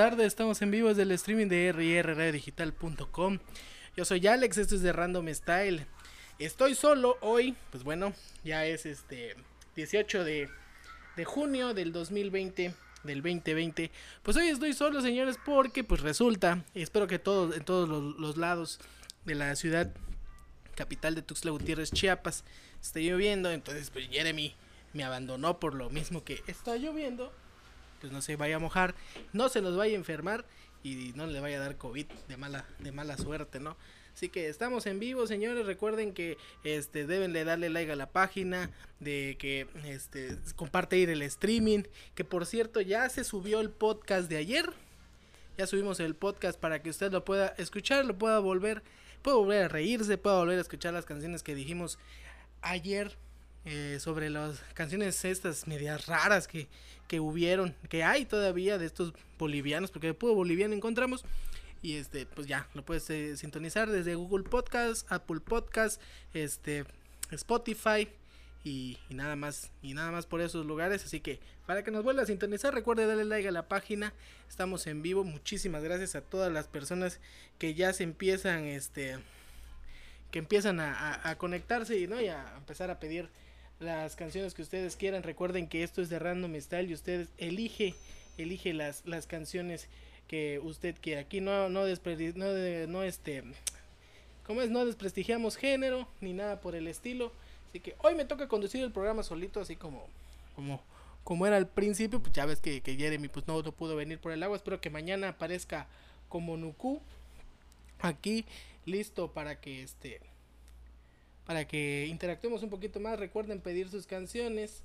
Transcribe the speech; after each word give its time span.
tardes. 0.00 0.28
Estamos 0.28 0.62
en 0.62 0.70
vivo 0.70 0.88
desde 0.88 1.02
el 1.02 1.10
streaming 1.10 1.48
de 1.48 1.72
rrradiodigital.com. 1.72 3.38
Yo 3.94 4.04
soy 4.06 4.26
Alex, 4.26 4.56
esto 4.56 4.74
es 4.74 4.80
de 4.80 4.94
Random 4.94 5.28
Style. 5.28 5.84
Estoy 6.38 6.74
solo 6.74 7.18
hoy, 7.20 7.54
pues 7.70 7.84
bueno, 7.84 8.14
ya 8.42 8.64
es 8.64 8.86
este 8.86 9.36
18 9.76 10.24
de, 10.24 10.48
de 11.18 11.24
junio 11.26 11.74
del 11.74 11.92
2020 11.92 12.72
del 13.02 13.18
2020. 13.20 13.90
Pues 14.22 14.38
hoy 14.38 14.48
estoy 14.48 14.72
solo, 14.72 15.02
señores, 15.02 15.36
porque 15.44 15.84
pues 15.84 16.00
resulta, 16.00 16.64
espero 16.72 17.06
que 17.06 17.18
todos 17.18 17.54
en 17.54 17.66
todos 17.66 17.86
los, 17.86 18.16
los 18.18 18.38
lados 18.38 18.80
de 19.26 19.34
la 19.34 19.54
ciudad 19.54 19.92
capital 20.76 21.14
de 21.14 21.20
Tuxtla 21.20 21.50
Gutiérrez, 21.50 21.92
Chiapas, 21.92 22.44
esté 22.80 23.02
lloviendo, 23.02 23.50
entonces 23.50 23.90
pues 23.90 24.08
Jeremy 24.08 24.54
me 24.94 25.04
abandonó 25.04 25.60
por 25.60 25.74
lo 25.74 25.90
mismo 25.90 26.24
que 26.24 26.42
está 26.46 26.76
lloviendo, 26.76 27.34
pues 28.00 28.12
no 28.12 28.22
se 28.22 28.36
vaya 28.36 28.56
a 28.56 28.58
mojar, 28.58 28.94
no 29.32 29.48
se 29.48 29.60
nos 29.60 29.76
vaya 29.76 29.94
a 29.94 29.96
enfermar 29.96 30.44
y 30.82 31.12
no 31.14 31.26
le 31.26 31.40
vaya 31.40 31.58
a 31.58 31.60
dar 31.60 31.76
COVID 31.76 32.06
de 32.28 32.36
mala, 32.36 32.64
de 32.78 32.92
mala 32.92 33.16
suerte, 33.16 33.60
¿no? 33.60 33.76
Así 34.14 34.28
que 34.28 34.48
estamos 34.48 34.86
en 34.86 34.98
vivo, 34.98 35.26
señores. 35.26 35.66
Recuerden 35.66 36.12
que 36.12 36.36
este 36.64 37.06
deben 37.06 37.32
de 37.32 37.44
darle 37.44 37.70
like 37.70 37.92
a 37.92 37.96
la 37.96 38.10
página, 38.10 38.70
de 38.98 39.36
que 39.38 39.66
este 39.86 40.36
comparte 40.56 40.98
ir 40.98 41.10
el 41.10 41.22
streaming, 41.22 41.84
que 42.14 42.24
por 42.24 42.46
cierto 42.46 42.80
ya 42.80 43.08
se 43.08 43.24
subió 43.24 43.60
el 43.60 43.70
podcast 43.70 44.28
de 44.28 44.36
ayer. 44.36 44.72
Ya 45.56 45.66
subimos 45.66 46.00
el 46.00 46.14
podcast 46.14 46.58
para 46.58 46.82
que 46.82 46.90
usted 46.90 47.12
lo 47.12 47.24
pueda 47.24 47.48
escuchar, 47.58 48.04
lo 48.04 48.16
pueda 48.18 48.38
volver, 48.40 48.82
pueda 49.22 49.36
volver 49.36 49.64
a 49.64 49.68
reírse, 49.68 50.18
pueda 50.18 50.38
volver 50.38 50.58
a 50.58 50.62
escuchar 50.62 50.92
las 50.92 51.04
canciones 51.04 51.42
que 51.42 51.54
dijimos 51.54 51.98
ayer 52.62 53.16
eh, 53.66 53.98
sobre 54.00 54.30
las 54.30 54.58
canciones 54.74 55.22
estas 55.24 55.66
medias 55.66 56.06
raras 56.06 56.48
que, 56.48 56.68
que 57.10 57.18
hubieron, 57.18 57.74
que 57.88 58.04
hay 58.04 58.24
todavía 58.24 58.78
de 58.78 58.86
estos 58.86 59.12
bolivianos, 59.36 59.90
porque 59.90 60.06
de 60.06 60.14
puro 60.14 60.36
boliviano 60.36 60.76
encontramos. 60.76 61.24
Y 61.82 61.96
este, 61.96 62.24
pues 62.24 62.46
ya, 62.46 62.68
lo 62.72 62.84
puedes 62.84 63.10
eh, 63.10 63.36
sintonizar 63.36 63.90
desde 63.90 64.14
Google 64.14 64.48
Podcast, 64.48 65.10
Apple 65.10 65.40
Podcast, 65.40 66.00
este, 66.34 66.84
Spotify 67.32 68.06
y, 68.62 68.96
nada 69.08 69.34
más. 69.34 69.72
Y 69.82 69.94
nada 69.94 70.12
más 70.12 70.26
por 70.26 70.40
esos 70.40 70.64
lugares. 70.64 71.04
Así 71.04 71.18
que 71.18 71.40
para 71.66 71.82
que 71.82 71.90
nos 71.90 72.04
vuelva 72.04 72.22
a 72.22 72.26
sintonizar, 72.26 72.72
recuerde 72.72 73.06
darle 73.06 73.24
like 73.24 73.48
a 73.48 73.50
la 73.50 73.66
página. 73.66 74.12
Estamos 74.48 74.86
en 74.86 75.02
vivo. 75.02 75.24
Muchísimas 75.24 75.82
gracias 75.82 76.14
a 76.14 76.20
todas 76.20 76.52
las 76.52 76.68
personas 76.68 77.18
que 77.58 77.74
ya 77.74 77.92
se 77.92 78.04
empiezan, 78.04 78.66
este, 78.66 79.18
que 80.30 80.38
empiezan 80.38 80.78
a 80.78 81.34
conectarse 81.38 81.98
y 81.98 82.06
no 82.06 82.20
y 82.20 82.28
a 82.28 82.54
empezar 82.56 82.88
a 82.88 83.00
pedir 83.00 83.28
las 83.80 84.14
canciones 84.14 84.54
que 84.54 84.62
ustedes 84.62 84.96
quieran. 84.96 85.22
Recuerden 85.22 85.66
que 85.66 85.82
esto 85.82 86.02
es 86.02 86.08
de 86.08 86.18
Random 86.18 86.54
Style 86.60 86.90
y 86.90 86.94
ustedes 86.94 87.28
elige, 87.38 87.94
elige 88.38 88.72
las, 88.72 89.04
las 89.06 89.26
canciones 89.26 89.88
que 90.28 90.60
usted 90.60 90.94
quiera. 91.00 91.22
Aquí 91.22 91.40
no, 91.40 91.68
no, 91.68 91.84
no, 91.86 92.86
no 92.86 93.02
este, 93.02 93.38
es? 94.48 94.70
No 94.70 94.84
desprestigiamos 94.84 95.56
género 95.56 96.06
ni 96.20 96.32
nada 96.32 96.60
por 96.60 96.74
el 96.74 96.86
estilo. 96.86 97.32
Así 97.68 97.80
que 97.80 97.96
hoy 98.02 98.14
me 98.14 98.24
toca 98.24 98.48
conducir 98.48 98.82
el 98.84 98.92
programa 98.92 99.22
solito, 99.22 99.60
así 99.60 99.76
como, 99.76 100.06
como, 100.54 100.82
como 101.24 101.46
era 101.46 101.56
al 101.56 101.68
principio. 101.68 102.20
Pues 102.20 102.32
ya 102.32 102.46
ves 102.46 102.60
que, 102.60 102.80
que 102.80 102.96
Jeremy 102.96 103.28
pues 103.28 103.46
no 103.46 103.62
pudo 103.72 103.96
venir 103.96 104.18
por 104.18 104.32
el 104.32 104.42
agua. 104.42 104.56
Espero 104.56 104.80
que 104.80 104.90
mañana 104.90 105.30
aparezca 105.30 105.86
como 106.28 106.56
Nuku 106.56 107.00
aquí 108.00 108.44
listo 108.86 109.32
para 109.32 109.60
que 109.60 109.82
este 109.82 110.20
para 111.46 111.66
que 111.66 112.06
interactuemos 112.08 112.62
un 112.62 112.70
poquito 112.70 113.00
más. 113.00 113.18
Recuerden 113.18 113.60
pedir 113.60 113.88
sus 113.88 114.06
canciones 114.06 114.82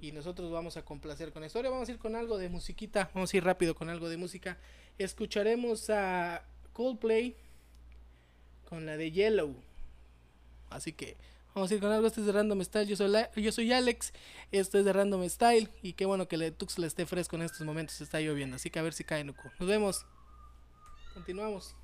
y 0.00 0.12
nosotros 0.12 0.50
vamos 0.50 0.76
a 0.76 0.84
complacer 0.84 1.32
con 1.32 1.44
esto. 1.44 1.58
Ahora 1.58 1.70
vamos 1.70 1.88
a 1.88 1.92
ir 1.92 1.98
con 1.98 2.14
algo 2.14 2.38
de 2.38 2.48
musiquita. 2.48 3.10
Vamos 3.14 3.32
a 3.32 3.36
ir 3.36 3.44
rápido 3.44 3.74
con 3.74 3.88
algo 3.88 4.08
de 4.08 4.16
música. 4.16 4.58
Escucharemos 4.98 5.90
a 5.90 6.42
Coldplay 6.72 7.36
con 8.68 8.86
la 8.86 8.96
de 8.96 9.10
Yellow. 9.10 9.54
Así 10.70 10.92
que 10.92 11.16
vamos 11.54 11.70
a 11.70 11.74
ir 11.74 11.80
con 11.80 11.90
algo. 11.90 12.06
Este 12.06 12.20
es 12.20 12.26
de 12.26 12.32
Random 12.32 12.62
Style. 12.62 12.86
Yo 12.86 12.96
soy, 12.96 13.12
yo 13.36 13.52
soy 13.52 13.72
Alex. 13.72 14.12
Esto 14.52 14.78
es 14.78 14.84
de 14.84 14.92
Random 14.92 15.28
Style. 15.28 15.68
Y 15.82 15.94
qué 15.94 16.04
bueno 16.04 16.28
que 16.28 16.36
le 16.36 16.50
Tux 16.50 16.78
le 16.78 16.86
esté 16.86 17.06
fresco 17.06 17.36
en 17.36 17.42
estos 17.42 17.66
momentos. 17.66 18.00
Está 18.00 18.20
lloviendo. 18.20 18.56
Así 18.56 18.70
que 18.70 18.78
a 18.78 18.82
ver 18.82 18.92
si 18.92 19.04
cae 19.04 19.24
Nuco. 19.24 19.50
Nos 19.58 19.68
vemos. 19.68 20.06
Continuamos. 21.14 21.74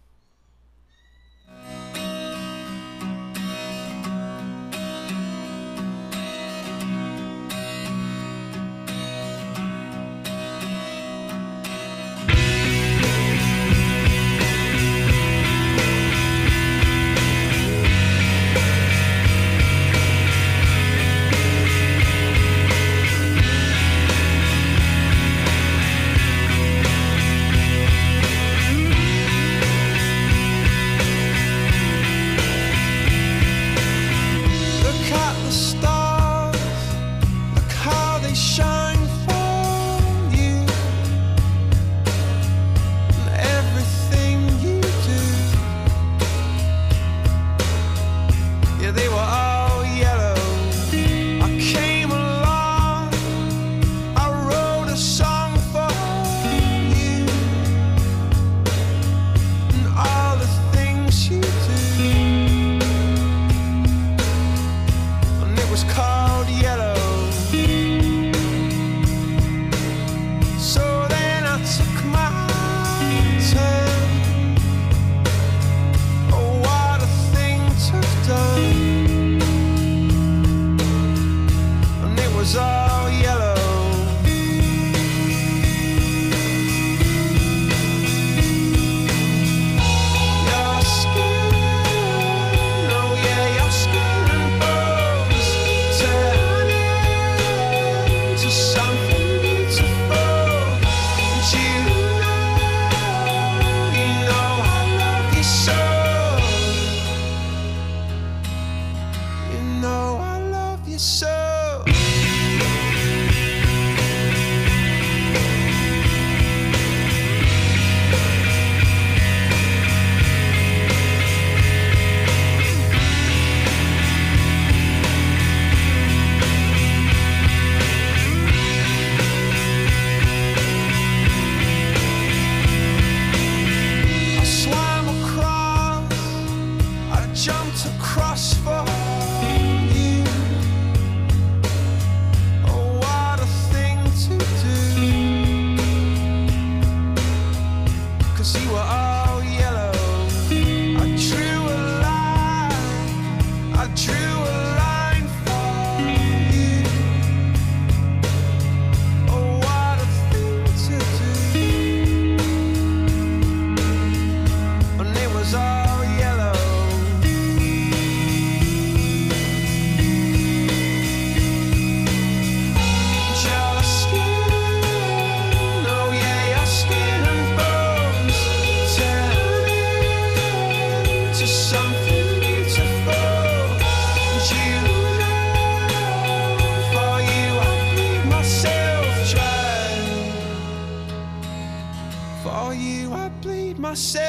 say 193.95 194.24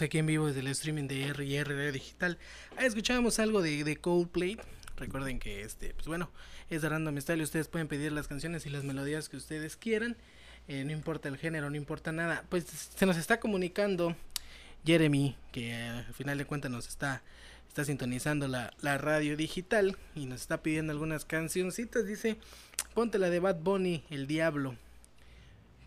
Aquí 0.00 0.18
en 0.18 0.26
vivo 0.26 0.46
desde 0.46 0.60
el 0.60 0.68
streaming 0.68 1.06
de 1.06 1.28
RR 1.34 1.92
Digital. 1.92 2.38
Escuchábamos 2.80 3.38
algo 3.38 3.60
de, 3.60 3.96
Coldplay. 4.00 4.56
Recuerden 4.96 5.38
que 5.38 5.60
este, 5.60 5.92
pues 5.92 6.06
bueno, 6.06 6.30
es 6.70 6.80
de 6.80 6.88
Random 6.88 7.20
Style. 7.20 7.42
Ustedes 7.42 7.68
pueden 7.68 7.88
pedir 7.88 8.10
las 8.10 8.26
canciones 8.26 8.64
y 8.64 8.70
las 8.70 8.84
melodías 8.84 9.28
que 9.28 9.36
ustedes 9.36 9.76
quieran. 9.76 10.16
Eh, 10.66 10.84
no 10.84 10.92
importa 10.92 11.28
el 11.28 11.36
género, 11.36 11.68
no 11.68 11.76
importa 11.76 12.10
nada. 12.10 12.42
Pues 12.48 12.64
se 12.64 13.04
nos 13.04 13.18
está 13.18 13.38
comunicando 13.38 14.16
Jeremy, 14.86 15.36
que 15.52 15.74
al 15.74 16.14
final 16.14 16.38
de 16.38 16.46
cuentas 16.46 16.70
nos 16.70 16.88
está, 16.88 17.22
está 17.68 17.84
sintonizando 17.84 18.48
la, 18.48 18.72
la 18.80 18.96
radio 18.96 19.36
digital 19.36 19.98
y 20.14 20.24
nos 20.24 20.40
está 20.40 20.62
pidiendo 20.62 20.92
algunas 20.92 21.26
cancioncitas. 21.26 22.06
Dice, 22.06 22.38
ponte 22.94 23.18
la 23.18 23.28
de 23.28 23.40
Bad 23.40 23.56
Bunny, 23.56 24.04
El 24.08 24.26
Diablo. 24.26 24.74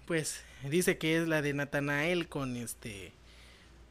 Pues 0.06 0.42
dice 0.70 1.00
que 1.00 1.18
es 1.18 1.28
la 1.28 1.42
de 1.42 1.56
Natanael 1.56 2.28
con 2.28 2.56
este 2.56 3.12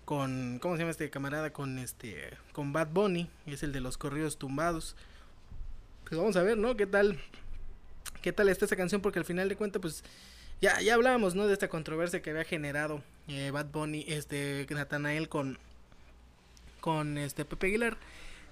con 0.05 0.59
¿cómo 0.61 0.75
se 0.75 0.81
llama 0.81 0.91
este 0.91 1.11
camarada? 1.11 1.53
con 1.53 1.79
este 1.79 2.31
con 2.53 2.73
Bad 2.73 2.89
Bunny, 2.89 3.29
es 3.47 3.63
el 3.63 3.73
de 3.73 3.81
los 3.81 3.99
corridos 3.99 4.39
tumbados. 4.39 4.97
Pues 6.05 6.19
vamos 6.19 6.37
a 6.37 6.43
ver, 6.43 6.59
¿no? 6.59 6.77
¿Qué 6.77 6.87
tal? 6.87 7.19
¿Qué 8.23 8.33
tal 8.33 8.49
está 8.49 8.67
esa 8.67 8.77
canción? 8.77 9.01
Porque 9.01 9.19
al 9.19 9.25
final 9.25 9.49
de 9.49 9.57
cuentas 9.57 9.81
pues 9.81 10.05
ya 10.61 10.81
ya 10.81 10.95
hablábamos, 10.95 11.35
¿no? 11.35 11.47
de 11.47 11.53
esta 11.53 11.69
controversia 11.69 12.23
que 12.23 12.31
había 12.31 12.45
generado 12.45 13.03
eh, 13.29 13.51
Bad 13.51 13.67
Bunny, 13.67 14.05
este 14.09 14.67
Natanael 14.71 15.29
con 15.29 15.59
con 16.81 17.19
este 17.19 17.45
Pepe 17.45 17.69
Aguilar 17.69 17.97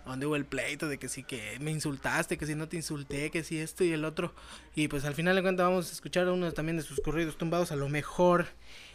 donde 0.05 0.27
hubo 0.27 0.37
el 0.37 0.45
pleito 0.45 0.89
de 0.89 0.99
que 0.99 1.09
sí 1.09 1.23
que 1.23 1.59
me 1.61 1.71
insultaste, 1.71 2.37
que 2.37 2.47
si 2.47 2.55
no 2.55 2.69
te 2.69 2.77
insulté, 2.77 3.31
que 3.31 3.45
si 3.45 3.59
esto 3.59 3.85
y 3.85 3.93
el 3.93 4.05
otro. 4.05 4.35
Y 4.75 4.89
pues 4.89 5.05
al 5.05 5.15
final 5.15 5.37
de 5.37 5.43
cuentas 5.43 5.67
vamos 5.67 5.91
a 5.91 5.93
escuchar 5.93 6.29
uno 6.29 6.51
también 6.53 6.77
de 6.77 6.83
sus 6.83 7.01
corridos 7.01 7.39
tumbados 7.39 7.73
a 7.73 7.77
lo 7.77 7.89
mejor. 7.89 8.47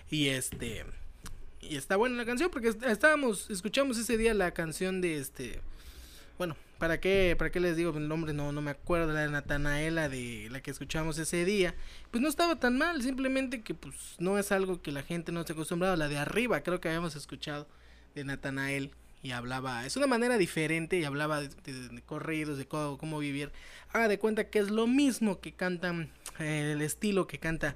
Y 0.10 0.28
este 0.28 0.86
y 1.70 1.76
está 1.78 1.96
buena 1.96 2.16
la 2.16 2.26
canción 2.26 2.50
porque 2.52 2.70
est- 2.70 2.84
estábamos 2.84 3.50
escuchamos 3.50 3.98
ese 3.98 4.18
día 4.18 4.34
la 4.34 4.52
canción 4.52 5.02
de 5.02 5.18
este 5.18 5.62
bueno, 6.38 6.56
¿para 6.78 7.00
qué 7.00 7.36
para 7.38 7.52
qué 7.52 7.60
les 7.60 7.76
digo 7.76 7.98
el 7.98 8.08
nombre? 8.08 8.32
No 8.34 8.52
no 8.52 8.62
me 8.62 8.72
acuerdo 8.72 9.12
la 9.14 9.22
de 9.22 9.30
Natanaela 9.30 10.08
de 10.10 10.48
la 10.52 10.62
que 10.62 10.70
escuchamos 10.72 11.18
ese 11.18 11.46
día. 11.46 11.74
Pues 12.12 12.22
no 12.22 12.30
estaba 12.30 12.60
tan 12.60 12.78
mal, 12.78 13.02
simplemente 13.02 13.62
que 13.62 13.74
pues 13.74 13.96
no 14.20 14.38
es 14.38 14.52
algo 14.52 14.82
que 14.82 14.92
la 14.92 15.02
gente 15.02 15.32
no 15.32 15.40
esté 15.42 15.54
acostumbrado, 15.54 15.96
la 15.96 16.08
de 16.08 16.18
arriba 16.18 16.62
creo 16.62 16.80
que 16.80 16.90
habíamos 16.90 17.16
escuchado 17.16 17.68
de 18.14 18.24
Natanael 18.24 18.92
y 19.24 19.32
hablaba, 19.32 19.86
es 19.88 19.98
una 19.98 20.06
manera 20.06 20.38
diferente 20.38 21.00
y 21.00 21.04
hablaba 21.04 21.42
de 21.42 21.50
corridos, 22.06 22.60
de 22.60 22.68
cómo, 22.68 23.00
cómo 23.00 23.18
vivir. 23.18 23.52
Haga 23.92 24.08
de 24.08 24.20
cuenta 24.20 24.50
que 24.52 24.60
es 24.60 24.70
lo 24.70 24.86
mismo 24.86 25.42
que 25.42 25.54
cantan, 25.54 26.12
eh, 26.40 26.74
el 26.76 26.84
estilo 26.84 27.26
que 27.26 27.40
canta 27.40 27.76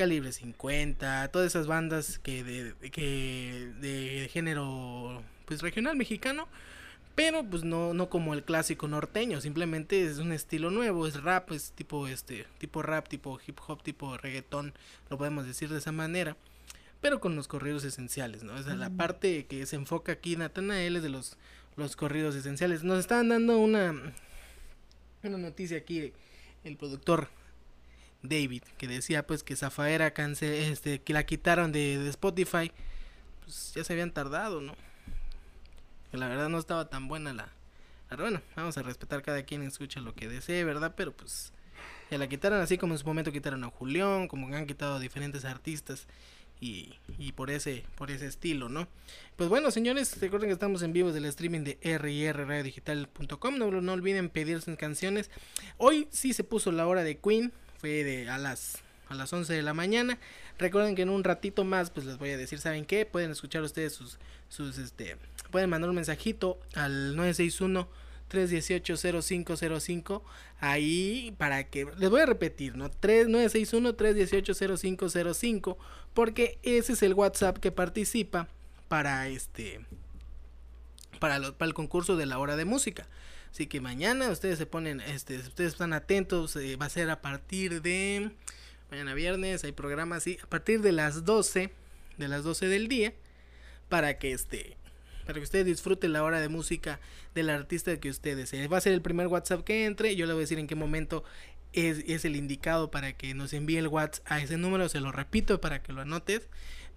Calibre 0.00 0.32
50, 0.32 1.28
todas 1.28 1.48
esas 1.48 1.66
bandas 1.66 2.18
que 2.18 2.42
de, 2.42 2.90
que 2.90 3.70
de 3.82 4.30
género 4.32 5.22
pues 5.44 5.60
regional 5.60 5.94
mexicano, 5.94 6.48
pero 7.14 7.44
pues 7.44 7.64
no 7.64 7.92
no 7.92 8.08
como 8.08 8.32
el 8.32 8.42
clásico 8.42 8.88
norteño, 8.88 9.42
simplemente 9.42 10.06
es 10.06 10.16
un 10.16 10.32
estilo 10.32 10.70
nuevo, 10.70 11.06
es 11.06 11.22
rap, 11.22 11.52
es 11.52 11.72
tipo 11.72 12.08
este 12.08 12.46
tipo 12.56 12.80
rap, 12.80 13.08
tipo 13.08 13.38
hip 13.46 13.58
hop, 13.66 13.82
tipo 13.82 14.16
reggaetón, 14.16 14.72
lo 15.10 15.18
podemos 15.18 15.44
decir 15.44 15.68
de 15.68 15.76
esa 15.76 15.92
manera 15.92 16.34
pero 17.02 17.20
con 17.20 17.36
los 17.36 17.46
corridos 17.46 17.84
esenciales, 17.84 18.42
¿no? 18.42 18.56
Es 18.56 18.64
la 18.64 18.88
parte 18.88 19.44
que 19.44 19.66
se 19.66 19.76
enfoca 19.76 20.12
aquí 20.12 20.34
Natanael 20.34 20.96
es 20.96 21.02
de 21.02 21.10
los, 21.10 21.36
los 21.76 21.94
corridos 21.94 22.34
esenciales. 22.34 22.84
Nos 22.84 23.00
estaban 23.00 23.28
dando 23.28 23.58
una, 23.58 23.94
una 25.22 25.38
noticia 25.38 25.76
aquí, 25.76 26.14
el 26.64 26.76
productor 26.78 27.28
David, 28.22 28.62
que 28.76 28.86
decía 28.86 29.26
pues 29.26 29.42
que 29.42 29.56
Zafaera 29.56 30.12
cance, 30.12 30.70
este, 30.70 31.00
que 31.00 31.12
la 31.12 31.24
quitaron 31.24 31.72
de, 31.72 32.08
Spotify, 32.08 32.70
pues 33.44 33.72
ya 33.74 33.84
se 33.84 33.92
habían 33.92 34.12
tardado, 34.12 34.60
¿no? 34.60 34.74
Que 36.10 36.18
la 36.18 36.28
verdad 36.28 36.48
no 36.48 36.58
estaba 36.58 36.88
tan 36.88 37.08
buena 37.08 37.32
la... 37.32 37.48
Pero 38.08 38.24
bueno, 38.24 38.42
vamos 38.56 38.76
a 38.76 38.82
respetar 38.82 39.22
cada 39.22 39.44
quien 39.44 39.62
escucha 39.62 40.00
lo 40.00 40.14
que 40.14 40.28
desee, 40.28 40.64
¿verdad? 40.64 40.94
Pero 40.96 41.12
pues 41.12 41.52
ya 42.10 42.18
la 42.18 42.28
quitaron 42.28 42.60
así 42.60 42.76
como 42.76 42.94
en 42.94 42.98
su 42.98 43.06
momento 43.06 43.30
quitaron 43.30 43.62
a 43.62 43.70
Julián, 43.70 44.26
como 44.26 44.48
que 44.48 44.56
han 44.56 44.66
quitado 44.66 44.96
a 44.96 44.98
diferentes 44.98 45.44
artistas 45.44 46.08
y, 46.60 46.94
y 47.18 47.32
por 47.32 47.50
ese 47.50 47.84
por 47.94 48.10
ese 48.10 48.26
estilo, 48.26 48.68
¿no? 48.68 48.88
Pues 49.36 49.48
bueno, 49.48 49.70
señores, 49.70 50.20
recuerden 50.20 50.48
que 50.48 50.54
estamos 50.54 50.82
en 50.82 50.92
vivo 50.92 51.12
del 51.12 51.24
streaming 51.26 51.60
de 51.60 51.78
rrradiodigital.com. 51.82 53.58
No, 53.58 53.70
no 53.70 53.92
olviden 53.92 54.28
pedir 54.28 54.60
sus 54.60 54.76
canciones. 54.76 55.30
Hoy 55.78 56.08
sí 56.10 56.32
se 56.32 56.42
puso 56.44 56.72
la 56.72 56.88
hora 56.88 57.04
de 57.04 57.18
Queen, 57.18 57.52
fue 57.80 58.04
de 58.04 58.28
a 58.28 58.38
las 58.38 58.78
a 59.08 59.14
las 59.14 59.32
11 59.32 59.52
de 59.54 59.62
la 59.62 59.74
mañana. 59.74 60.18
Recuerden 60.58 60.94
que 60.94 61.02
en 61.02 61.08
un 61.10 61.24
ratito 61.24 61.64
más 61.64 61.90
pues 61.90 62.06
les 62.06 62.16
voy 62.18 62.30
a 62.30 62.36
decir, 62.36 62.60
¿saben 62.60 62.84
qué? 62.84 63.06
Pueden 63.06 63.30
escuchar 63.32 63.62
ustedes 63.62 63.92
sus 63.92 64.18
sus 64.48 64.78
este 64.78 65.16
pueden 65.50 65.68
mandar 65.70 65.90
un 65.90 65.96
mensajito 65.96 66.60
al 66.74 67.16
961 67.16 67.88
318-0505 68.30 70.22
ahí 70.60 71.34
para 71.36 71.64
que 71.64 71.84
les 71.98 72.10
voy 72.10 72.20
a 72.20 72.26
repetir, 72.26 72.76
¿no? 72.76 72.88
3961-318-0505 74.48 75.76
porque 76.14 76.58
ese 76.62 76.92
es 76.92 77.02
el 77.02 77.14
WhatsApp 77.14 77.58
que 77.58 77.72
participa 77.72 78.48
para 78.88 79.28
este 79.28 79.80
para, 81.18 81.38
lo- 81.38 81.54
para 81.56 81.68
el 81.68 81.74
concurso 81.74 82.16
de 82.16 82.26
la 82.26 82.38
hora 82.38 82.56
de 82.56 82.64
música. 82.64 83.06
Así 83.52 83.66
que 83.66 83.80
mañana 83.80 84.30
ustedes 84.30 84.58
se 84.58 84.66
ponen, 84.66 85.00
este, 85.00 85.38
ustedes 85.38 85.72
están 85.72 85.92
atentos, 85.92 86.54
eh, 86.56 86.76
va 86.76 86.86
a 86.86 86.90
ser 86.90 87.10
a 87.10 87.20
partir 87.20 87.82
de 87.82 88.30
mañana 88.90 89.14
viernes, 89.14 89.64
hay 89.64 89.72
programas 89.72 90.18
así, 90.18 90.38
a 90.42 90.46
partir 90.46 90.80
de 90.82 90.92
las 90.92 91.24
12, 91.24 91.72
de 92.16 92.28
las 92.28 92.44
12 92.44 92.68
del 92.68 92.88
día, 92.88 93.12
para 93.88 94.18
que 94.18 94.32
este, 94.32 94.76
para 95.26 95.34
que 95.34 95.44
ustedes 95.44 95.66
disfruten 95.66 96.12
la 96.12 96.22
hora 96.22 96.40
de 96.40 96.48
música 96.48 97.00
del 97.34 97.50
artista 97.50 97.98
que 97.98 98.10
ustedes 98.10 98.36
deseen. 98.36 98.72
Va 98.72 98.78
a 98.78 98.80
ser 98.80 98.92
el 98.92 99.02
primer 99.02 99.26
WhatsApp 99.26 99.64
que 99.64 99.84
entre, 99.84 100.16
yo 100.16 100.26
le 100.26 100.32
voy 100.32 100.40
a 100.40 100.44
decir 100.44 100.58
en 100.58 100.66
qué 100.66 100.74
momento 100.74 101.24
es, 101.72 102.04
es 102.06 102.24
el 102.24 102.36
indicado 102.36 102.90
para 102.90 103.12
que 103.12 103.34
nos 103.34 103.52
envíe 103.52 103.76
el 103.76 103.88
WhatsApp 103.88 104.24
a 104.30 104.40
ese 104.40 104.56
número, 104.58 104.88
se 104.88 105.00
lo 105.00 105.12
repito 105.12 105.60
para 105.60 105.82
que 105.82 105.92
lo 105.92 106.02
anotes. 106.02 106.48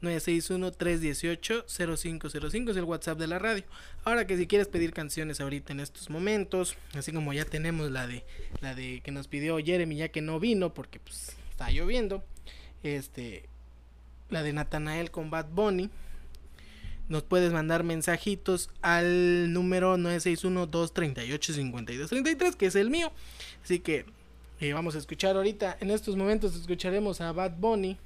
961-318-0505 0.03 2.69
es 2.69 2.77
el 2.77 2.83
WhatsApp 2.83 3.17
de 3.17 3.27
la 3.27 3.39
radio. 3.39 3.63
Ahora 4.03 4.27
que 4.27 4.37
si 4.37 4.45
quieres 4.47 4.67
pedir 4.67 4.93
canciones 4.93 5.41
ahorita 5.41 5.73
en 5.73 5.79
estos 5.79 6.09
momentos, 6.09 6.75
así 6.95 7.11
como 7.11 7.33
ya 7.33 7.45
tenemos 7.45 7.89
la 7.89 8.05
de 8.05 8.23
la 8.61 8.75
de 8.75 9.01
que 9.01 9.11
nos 9.11 9.27
pidió 9.27 9.57
Jeremy 9.57 9.95
ya 9.95 10.09
que 10.09 10.21
no 10.21 10.39
vino 10.39 10.71
porque 10.73 10.99
pues 10.99 11.35
está 11.49 11.71
lloviendo, 11.71 12.23
este 12.83 13.49
la 14.29 14.43
de 14.43 14.53
Natanael 14.53 15.11
con 15.11 15.29
Bad 15.29 15.49
Bunny. 15.49 15.89
Nos 17.09 17.23
puedes 17.23 17.51
mandar 17.51 17.83
mensajitos 17.83 18.69
al 18.81 19.51
número 19.51 19.97
961-238-5233, 19.97 22.55
que 22.55 22.67
es 22.67 22.75
el 22.75 22.89
mío. 22.89 23.11
Así 23.63 23.79
que 23.79 24.05
eh, 24.61 24.71
vamos 24.73 24.95
a 24.95 24.99
escuchar 24.99 25.35
ahorita. 25.35 25.75
En 25.81 25.91
estos 25.91 26.15
momentos 26.15 26.55
escucharemos 26.55 27.19
a 27.19 27.33
Bad 27.33 27.57
Bunny 27.57 27.97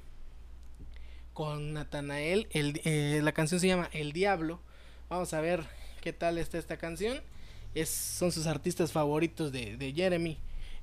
con 1.38 1.72
Natanael. 1.72 2.48
El, 2.50 2.80
eh, 2.82 3.20
la 3.22 3.30
canción 3.30 3.60
se 3.60 3.68
llama 3.68 3.88
El 3.92 4.10
Diablo. 4.10 4.58
Vamos 5.08 5.32
a 5.34 5.40
ver 5.40 5.62
qué 6.00 6.12
tal 6.12 6.36
está 6.36 6.58
esta 6.58 6.78
canción. 6.78 7.20
Es, 7.76 7.90
son 7.90 8.32
sus 8.32 8.48
artistas 8.48 8.90
favoritos 8.90 9.52
de, 9.52 9.92
Jeremy, 9.94 10.36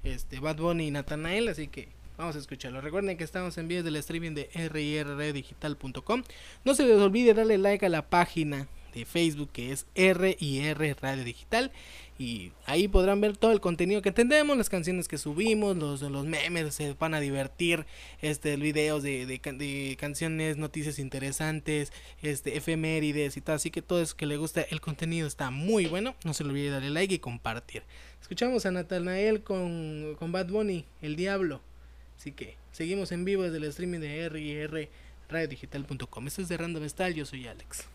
este, 0.05 0.39
Bad 0.39 0.55
Bunny 0.55 0.87
y 0.87 0.91
Natanael, 0.91 1.49
así 1.49 1.67
que 1.67 1.89
vamos 2.15 2.37
a 2.37 2.39
escucharlo. 2.39 2.79
Recuerden 2.79 3.17
que 3.17 3.25
estamos 3.25 3.57
en 3.57 3.67
vídeos 3.67 3.83
del 3.83 3.97
streaming 3.97 4.31
de 4.31 4.49
rirdigital.com. 4.69 6.23
No 6.63 6.73
se 6.73 6.85
les 6.85 6.99
olvide 6.99 7.33
darle 7.33 7.57
like 7.57 7.85
a 7.85 7.89
la 7.89 8.07
página 8.07 8.69
de 8.95 9.05
Facebook 9.05 9.49
que 9.51 9.71
es 9.71 9.85
RIR 9.95 10.97
Radio 11.01 11.23
Digital 11.23 11.71
y 12.17 12.53
ahí 12.65 12.87
podrán 12.87 13.19
ver 13.19 13.35
todo 13.35 13.51
el 13.51 13.59
contenido 13.59 14.01
que 14.01 14.13
tendremos, 14.13 14.55
las 14.55 14.69
canciones 14.69 15.09
que 15.09 15.17
subimos, 15.17 15.75
los, 15.75 16.01
los 16.01 16.25
memes, 16.25 16.73
se 16.73 16.93
van 16.93 17.13
a 17.13 17.19
divertir, 17.19 17.85
este, 18.21 18.55
videos 18.55 19.03
de, 19.03 19.25
de, 19.25 19.97
canciones, 19.99 20.55
noticias 20.55 20.97
interesantes, 20.97 21.91
este, 22.21 22.55
efemérides 22.55 23.35
y 23.35 23.41
todo, 23.41 23.57
así 23.57 23.69
que 23.69 23.81
todo 23.81 24.01
eso 24.01 24.15
que 24.15 24.25
le 24.25 24.37
gusta 24.37 24.61
el 24.61 24.79
contenido 24.79 25.27
está 25.27 25.51
muy 25.51 25.87
bueno, 25.87 26.15
no 26.23 26.33
se 26.33 26.45
le 26.45 26.51
olvide 26.51 26.69
darle 26.69 26.89
like 26.89 27.15
y 27.15 27.19
compartir. 27.19 27.83
Escuchamos 28.21 28.65
a 28.65 28.71
Natanael 28.71 29.43
con, 29.43 30.15
con 30.17 30.31
Bad 30.31 30.47
Bunny, 30.47 30.85
El 31.01 31.17
Diablo, 31.17 31.59
así 32.17 32.31
que 32.31 32.55
seguimos 32.71 33.11
en 33.11 33.25
vivo 33.25 33.43
desde 33.43 33.57
el 33.57 33.65
streaming 33.65 33.99
de 33.99 34.29
RIR 34.29 34.89
radiodigital.com. 35.27 36.27
Esto 36.27 36.41
es 36.43 36.47
de 36.47 36.57
Random 36.57 36.87
Style, 36.87 37.13
yo 37.13 37.25
soy 37.25 37.47
Alex. 37.47 37.94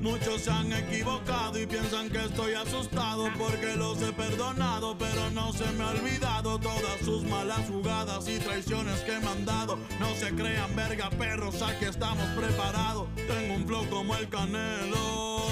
Muchos 0.00 0.40
se 0.42 0.50
han 0.50 0.72
equivocado 0.72 1.60
y 1.60 1.66
piensan 1.66 2.08
que 2.08 2.24
estoy 2.24 2.54
asustado 2.54 3.28
porque 3.38 3.76
los 3.76 4.00
he 4.00 4.12
perdonado, 4.12 4.96
pero 4.98 5.30
no 5.30 5.52
se 5.52 5.70
me 5.72 5.84
ha 5.84 5.88
olvidado 5.90 6.58
todas 6.58 7.00
sus 7.04 7.22
malas 7.24 7.68
jugadas 7.68 8.26
y 8.26 8.38
traiciones 8.38 9.00
que 9.00 9.18
me 9.18 9.28
han 9.28 9.44
dado. 9.44 9.78
No 9.98 10.14
se 10.14 10.34
crean 10.34 10.74
verga 10.74 11.10
perros, 11.10 11.60
aquí 11.60 11.84
estamos 11.84 12.26
preparados. 12.28 13.08
Tengo 13.14 13.54
un 13.56 13.66
flow 13.66 13.86
como 13.90 14.16
el 14.16 14.26
canelo, 14.30 15.48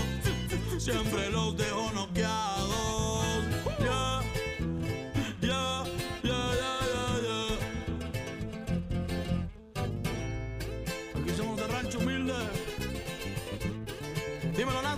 siempre 0.79 1.29
los 1.31 1.55
dejo 1.55 1.93
noqueados. 1.93 2.58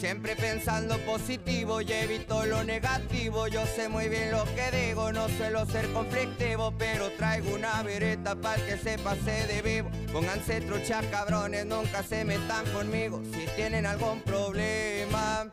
Siempre 0.00 0.34
pensando 0.34 0.96
positivo 1.00 1.82
y 1.82 1.92
evito 1.92 2.46
lo 2.46 2.64
negativo. 2.64 3.48
Yo 3.48 3.66
sé 3.66 3.90
muy 3.90 4.08
bien 4.08 4.30
lo 4.30 4.44
que 4.54 4.74
digo, 4.74 5.12
no 5.12 5.28
suelo 5.28 5.66
ser 5.66 5.92
conflictivo, 5.92 6.72
pero 6.78 7.10
traigo 7.18 7.54
una 7.54 7.82
vereta 7.82 8.34
para 8.34 8.64
que 8.64 8.78
se 8.78 8.96
pase 8.96 9.46
de 9.46 9.60
vivo. 9.60 9.90
Pónganse 10.10 10.62
trucha 10.62 11.02
cabrones, 11.10 11.66
nunca 11.66 12.02
se 12.02 12.24
metan 12.24 12.64
conmigo. 12.72 13.20
Si 13.30 13.44
tienen 13.56 13.84
algún 13.84 14.22
problema, 14.22 15.50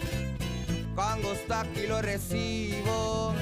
con 0.96 1.22
gusto 1.22 1.54
aquí 1.54 1.86
lo 1.86 2.02
recibo. 2.02 3.36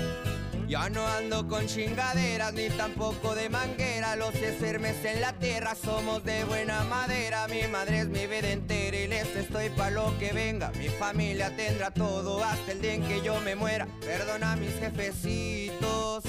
Ya 0.68 0.90
no 0.90 1.06
ando 1.08 1.48
con 1.48 1.68
chingaderas 1.68 2.54
ni 2.54 2.70
tampoco 2.70 3.36
de 3.36 3.50
manguera. 3.50 4.16
Los 4.16 4.34
sermes 4.34 5.06
en 5.06 5.22
la 5.22 5.34
tierra 5.34 5.76
somos 5.76 6.24
de 6.24 6.44
buena 6.44 6.84
madera. 6.86 7.48
Mi 7.48 7.68
madre 7.68 8.00
es 8.00 8.08
mi 8.08 8.26
vida 8.26 8.50
entera 8.50 8.98
y 8.98 9.08
les 9.08 9.36
estoy 9.36 9.70
pa' 9.70 9.92
lo 9.92 10.18
que 10.18 10.34
venga. 10.34 10.72
Mi 10.72 10.90
familia 10.90 11.56
tendrá 11.56 11.92
todo 11.92 12.44
hasta 12.44 12.72
el 12.72 12.82
día 12.82 12.96
en 12.96 13.08
que 13.08 13.22
yo 13.22 13.40
me 13.42 13.56
muera. 13.56 13.88
Perdona 14.02 14.54
a 14.54 14.56
mis 14.56 14.74
jefecitos 14.80 16.24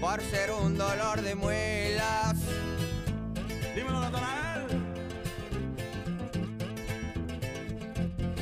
por 0.00 0.20
ser 0.20 0.50
un 0.50 0.76
dolor 0.76 1.22
de 1.22 1.34
muelas. 1.34 2.36
Dímelo, 3.74 4.00
Natanael. 4.00 4.66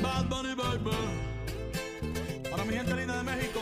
Bad 0.01 0.25
Bunny 0.25 0.55
Baby. 0.55 1.25
Para 2.51 2.65
mi 2.65 2.73
gente 2.73 2.95
linda 2.95 3.17
de 3.17 3.23
México, 3.23 3.61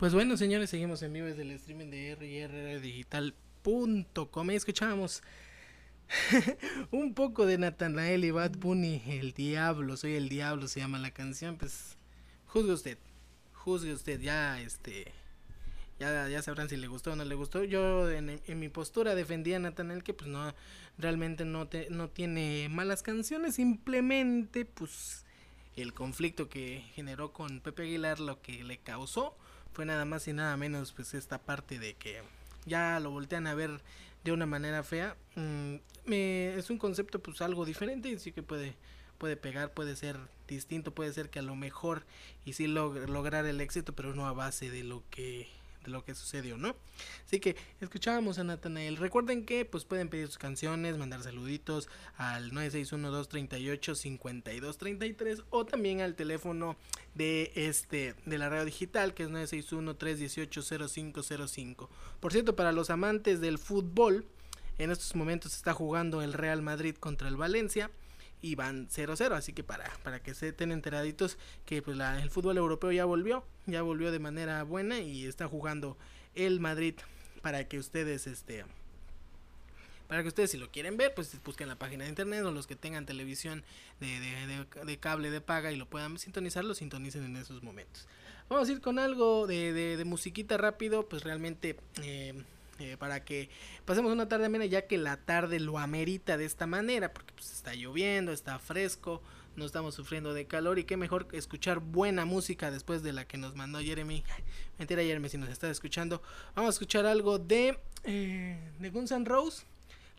Pues 0.00 0.14
bueno, 0.14 0.38
señores, 0.38 0.70
seguimos 0.70 1.02
en 1.02 1.12
vivo 1.12 1.26
desde 1.26 1.42
el 1.42 1.50
streaming 1.50 1.90
de 1.90 2.48
rirdigital.com. 2.48 4.50
Y 4.50 4.54
escuchábamos 4.54 5.22
un 6.90 7.12
poco 7.12 7.44
de 7.44 7.58
Nathanael 7.58 8.24
y 8.24 8.30
Bad 8.30 8.52
Bunny, 8.52 9.02
El 9.06 9.34
Diablo, 9.34 9.98
soy 9.98 10.14
el 10.14 10.30
Diablo, 10.30 10.68
se 10.68 10.80
llama 10.80 10.98
la 10.98 11.10
canción. 11.10 11.58
Pues 11.58 11.98
juzgue 12.46 12.72
usted, 12.72 12.98
juzgue 13.52 13.92
usted, 13.92 14.22
ya 14.22 14.58
este. 14.62 15.12
Ya, 15.98 16.26
ya 16.30 16.40
sabrán 16.40 16.70
si 16.70 16.78
le 16.78 16.86
gustó 16.86 17.12
o 17.12 17.16
no 17.16 17.26
le 17.26 17.34
gustó. 17.34 17.62
Yo 17.62 18.10
en, 18.10 18.40
mi 18.58 18.70
postura 18.70 19.14
defendía 19.14 19.56
a 19.56 19.60
Nathanael 19.60 20.02
que 20.02 20.14
pues 20.14 20.30
no, 20.30 20.54
realmente 20.96 21.44
no, 21.44 21.68
te, 21.68 21.90
no 21.90 22.08
tiene 22.08 22.70
malas 22.70 23.02
canciones, 23.02 23.56
simplemente 23.56 24.64
pues 24.64 25.26
el 25.76 25.92
conflicto 25.92 26.48
que 26.48 26.86
generó 26.94 27.34
con 27.34 27.60
Pepe 27.60 27.82
Aguilar 27.82 28.18
lo 28.18 28.40
que 28.40 28.64
le 28.64 28.78
causó 28.78 29.36
fue 29.72 29.84
nada 29.86 30.04
más 30.04 30.26
y 30.28 30.32
nada 30.32 30.56
menos 30.56 30.92
pues 30.92 31.14
esta 31.14 31.38
parte 31.38 31.78
de 31.78 31.94
que 31.94 32.22
ya 32.66 33.00
lo 33.00 33.10
voltean 33.10 33.46
a 33.46 33.54
ver 33.54 33.80
de 34.24 34.32
una 34.32 34.46
manera 34.46 34.82
fea 34.82 35.16
mm, 35.36 35.74
me, 36.06 36.54
es 36.54 36.70
un 36.70 36.78
concepto 36.78 37.20
pues 37.20 37.40
algo 37.40 37.64
diferente 37.64 38.08
y 38.08 38.18
sí 38.18 38.32
que 38.32 38.42
puede 38.42 38.74
puede 39.18 39.36
pegar 39.36 39.72
puede 39.72 39.96
ser 39.96 40.16
distinto 40.48 40.92
puede 40.94 41.12
ser 41.12 41.30
que 41.30 41.38
a 41.38 41.42
lo 41.42 41.54
mejor 41.54 42.04
y 42.44 42.54
sí 42.54 42.66
log- 42.66 43.06
lograr 43.06 43.46
el 43.46 43.60
éxito 43.60 43.94
pero 43.94 44.14
no 44.14 44.26
a 44.26 44.32
base 44.32 44.70
de 44.70 44.82
lo 44.82 45.02
que 45.10 45.48
de 45.84 45.90
lo 45.90 46.04
que 46.04 46.14
sucedió, 46.14 46.58
¿no? 46.58 46.76
Así 47.26 47.40
que 47.40 47.56
escuchábamos 47.80 48.38
a 48.38 48.44
Nathanael. 48.44 48.96
Recuerden 48.96 49.44
que 49.44 49.64
pues 49.64 49.84
pueden 49.84 50.08
pedir 50.08 50.26
sus 50.26 50.38
canciones, 50.38 50.96
mandar 50.98 51.22
saluditos 51.22 51.88
al 52.16 52.52
961-238-5233 52.52 55.44
o 55.50 55.64
también 55.64 56.00
al 56.00 56.14
teléfono 56.14 56.76
de 57.14 57.50
este 57.54 58.14
de 58.26 58.38
la 58.38 58.48
radio 58.48 58.64
digital 58.64 59.14
que 59.14 59.22
es 59.24 59.30
961-318-0505. 59.30 61.88
Por 62.20 62.32
cierto, 62.32 62.54
para 62.56 62.72
los 62.72 62.90
amantes 62.90 63.40
del 63.40 63.58
fútbol, 63.58 64.26
en 64.78 64.90
estos 64.90 65.14
momentos 65.14 65.54
está 65.54 65.74
jugando 65.74 66.22
el 66.22 66.32
Real 66.32 66.62
Madrid 66.62 66.96
contra 66.96 67.28
el 67.28 67.36
Valencia 67.36 67.90
y 68.42 68.54
van 68.54 68.88
0-0, 68.88 69.32
así 69.32 69.52
que 69.52 69.62
para, 69.62 69.90
para 70.02 70.22
que 70.22 70.34
se 70.34 70.48
estén 70.48 70.72
enteraditos 70.72 71.38
que 71.66 71.82
pues 71.82 71.96
la, 71.96 72.20
el 72.22 72.30
fútbol 72.30 72.56
europeo 72.58 72.92
ya 72.92 73.04
volvió, 73.04 73.44
ya 73.66 73.82
volvió 73.82 74.12
de 74.12 74.18
manera 74.18 74.62
buena 74.62 75.00
y 75.00 75.26
está 75.26 75.48
jugando 75.48 75.96
el 76.34 76.60
Madrid. 76.60 76.94
Para 77.42 77.68
que 77.68 77.78
ustedes 77.78 78.26
este 78.26 78.64
para 80.08 80.22
que 80.22 80.28
ustedes 80.28 80.50
si 80.50 80.58
lo 80.58 80.70
quieren 80.70 80.96
ver 80.96 81.14
pues 81.14 81.34
busquen 81.42 81.68
la 81.68 81.76
página 81.76 82.04
de 82.04 82.10
internet 82.10 82.44
o 82.44 82.50
los 82.50 82.66
que 82.66 82.76
tengan 82.76 83.06
televisión 83.06 83.62
de, 84.00 84.20
de, 84.20 84.66
de, 84.84 84.98
cable 84.98 85.30
de 85.30 85.40
paga 85.40 85.72
y 85.72 85.76
lo 85.76 85.86
puedan 85.86 86.18
sintonizar 86.18 86.64
lo 86.64 86.74
sintonicen 86.74 87.24
en 87.24 87.36
esos 87.36 87.62
momentos. 87.62 88.08
Vamos 88.50 88.68
a 88.68 88.72
ir 88.72 88.80
con 88.80 88.98
algo 88.98 89.46
de, 89.46 89.72
de 89.72 90.04
musiquita 90.04 90.58
rápido 90.58 91.08
pues 91.08 91.22
realmente 91.22 91.76
eh, 92.02 92.34
eh, 92.80 92.96
para 92.96 93.24
que 93.24 93.50
pasemos 93.84 94.12
una 94.12 94.28
tarde 94.28 94.46
amena 94.46 94.64
ya 94.64 94.86
que 94.86 94.98
la 94.98 95.18
tarde 95.18 95.60
lo 95.60 95.78
amerita 95.78 96.36
de 96.36 96.46
esta 96.46 96.66
manera 96.66 97.12
porque 97.12 97.32
pues, 97.34 97.52
está 97.52 97.74
lloviendo, 97.74 98.32
está 98.32 98.58
fresco, 98.58 99.22
no 99.56 99.66
estamos 99.66 99.94
sufriendo 99.94 100.32
de 100.32 100.46
calor 100.46 100.78
y 100.78 100.84
qué 100.84 100.96
mejor 100.96 101.28
escuchar 101.32 101.80
buena 101.80 102.24
música 102.24 102.70
después 102.70 103.02
de 103.02 103.12
la 103.12 103.26
que 103.26 103.36
nos 103.36 103.54
mandó 103.54 103.80
Jeremy. 103.80 104.24
Mentira 104.78 105.02
Jeremy 105.02 105.28
si 105.28 105.38
nos 105.38 105.50
estás 105.50 105.70
escuchando. 105.70 106.22
Vamos 106.54 106.70
a 106.70 106.74
escuchar 106.76 107.06
algo 107.06 107.38
de, 107.38 107.78
eh, 108.04 108.58
de 108.78 108.90
Guns 108.90 109.10
N' 109.10 109.26
Roses, 109.26 109.66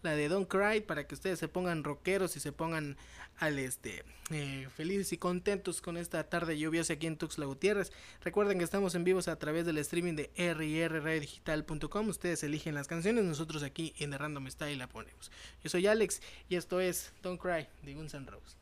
la 0.01 0.15
de 0.15 0.27
Don't 0.27 0.47
Cry 0.47 0.81
para 0.81 1.05
que 1.05 1.15
ustedes 1.15 1.39
se 1.39 1.47
pongan 1.47 1.83
rockeros 1.83 2.35
y 2.35 2.39
se 2.39 2.51
pongan 2.51 2.97
al 3.37 3.59
este 3.59 4.03
eh, 4.31 4.67
felices 4.75 5.11
y 5.13 5.17
contentos 5.17 5.81
con 5.81 5.97
esta 5.97 6.23
tarde 6.23 6.57
lluviosa 6.57 6.93
aquí 6.93 7.07
en 7.07 7.17
Tuxtla 7.17 7.45
Gutiérrez. 7.45 7.91
Recuerden 8.21 8.59
que 8.59 8.63
estamos 8.63 8.95
en 8.95 9.03
vivos 9.03 9.27
a 9.27 9.37
través 9.37 9.65
del 9.65 9.77
streaming 9.79 10.15
de 10.15 10.29
rrradiodigital.com. 10.37 12.07
Ustedes 12.07 12.43
eligen 12.43 12.75
las 12.75 12.87
canciones, 12.87 13.25
nosotros 13.25 13.63
aquí 13.63 13.93
en 13.97 14.11
The 14.11 14.17
Random 14.17 14.47
Style 14.49 14.77
la 14.77 14.87
ponemos. 14.87 15.31
Yo 15.63 15.69
soy 15.69 15.87
Alex 15.87 16.21
y 16.49 16.55
esto 16.55 16.79
es 16.79 17.11
Don't 17.23 17.41
Cry 17.41 17.67
de 17.83 17.93
Guns 17.93 18.13
N' 18.13 18.25
Roses. 18.29 18.60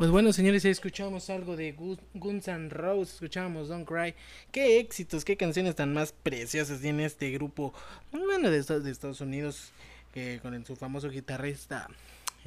Pues 0.00 0.10
bueno, 0.10 0.32
señores, 0.32 0.64
escuchamos 0.64 1.28
algo 1.28 1.56
de 1.56 1.76
Gu- 1.76 1.98
Guns 2.14 2.48
N' 2.48 2.70
Roses, 2.70 3.16
escuchamos 3.16 3.68
Don't 3.68 3.86
Cry. 3.86 4.14
Qué 4.50 4.78
éxitos, 4.80 5.26
qué 5.26 5.36
canciones 5.36 5.74
tan 5.76 5.92
más 5.92 6.12
preciosas 6.12 6.80
tiene 6.80 7.04
este 7.04 7.30
grupo, 7.32 7.74
bueno, 8.10 8.48
de 8.50 8.56
Estados, 8.60 9.20
Unidos, 9.20 9.72
que 10.14 10.38
con 10.40 10.64
su 10.64 10.74
famoso 10.74 11.10
guitarrista 11.10 11.86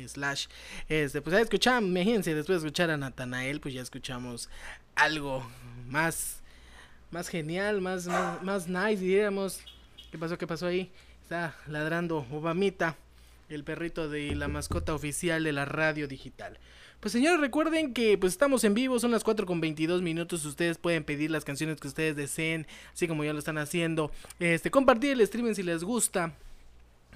Slash. 0.04 0.48
Este, 0.89 1.22
pues 1.22 1.36
ahí 1.36 1.44
escuchamos, 1.44 1.92
imagínense, 1.92 2.34
después 2.34 2.60
de 2.60 2.68
escuchar 2.68 2.89
a 2.89 2.98
Natanael, 2.98 3.60
pues 3.60 3.76
ya 3.76 3.84
escuchamos 3.84 4.50
algo 4.96 5.48
más, 5.88 6.42
más 7.12 7.28
genial, 7.28 7.82
más, 7.82 8.08
más, 8.08 8.42
más 8.42 8.68
nice, 8.68 9.04
diríamos. 9.04 9.60
¿Qué 10.10 10.18
pasó? 10.18 10.39
¿Qué 10.39 10.48
pasó 10.48 10.66
ahí? 10.66 10.92
Está 11.22 11.56
ladrando 11.68 12.26
Obamita, 12.32 12.98
el 13.48 13.63
perrito 13.63 14.10
de 14.10 14.34
la 14.34 14.48
mascota 14.48 14.96
oficial 14.96 15.44
de 15.44 15.52
la 15.52 15.66
radio 15.66 16.08
digital. 16.08 16.58
Pues 17.04 17.12
señores, 17.12 17.42
recuerden 17.42 17.94
que 17.94 18.18
pues 18.18 18.32
estamos 18.32 18.63
en 18.63 18.74
vivo, 18.74 18.98
son 18.98 19.12
las 19.12 19.26
4 19.26 19.46
con 19.46 19.60
22 19.60 20.02
minutos, 20.02 20.46
ustedes 20.46 20.78
pueden 20.78 21.04
pedir 21.04 21.32
las 21.32 21.44
canciones 21.44 21.78
que 21.82 21.89
ustedes 21.89 22.16
deseen, 22.16 22.66
así 22.94 23.10
como 23.10 23.26
ya 23.26 23.34
lo 23.34 23.39
están 23.39 23.58
haciendo. 23.58 24.10
Este, 24.39 24.72
compartir 24.72 25.12
el 25.12 25.20
streaming 25.20 25.54
si 25.54 25.63
les 25.63 25.84
gusta 25.84 26.34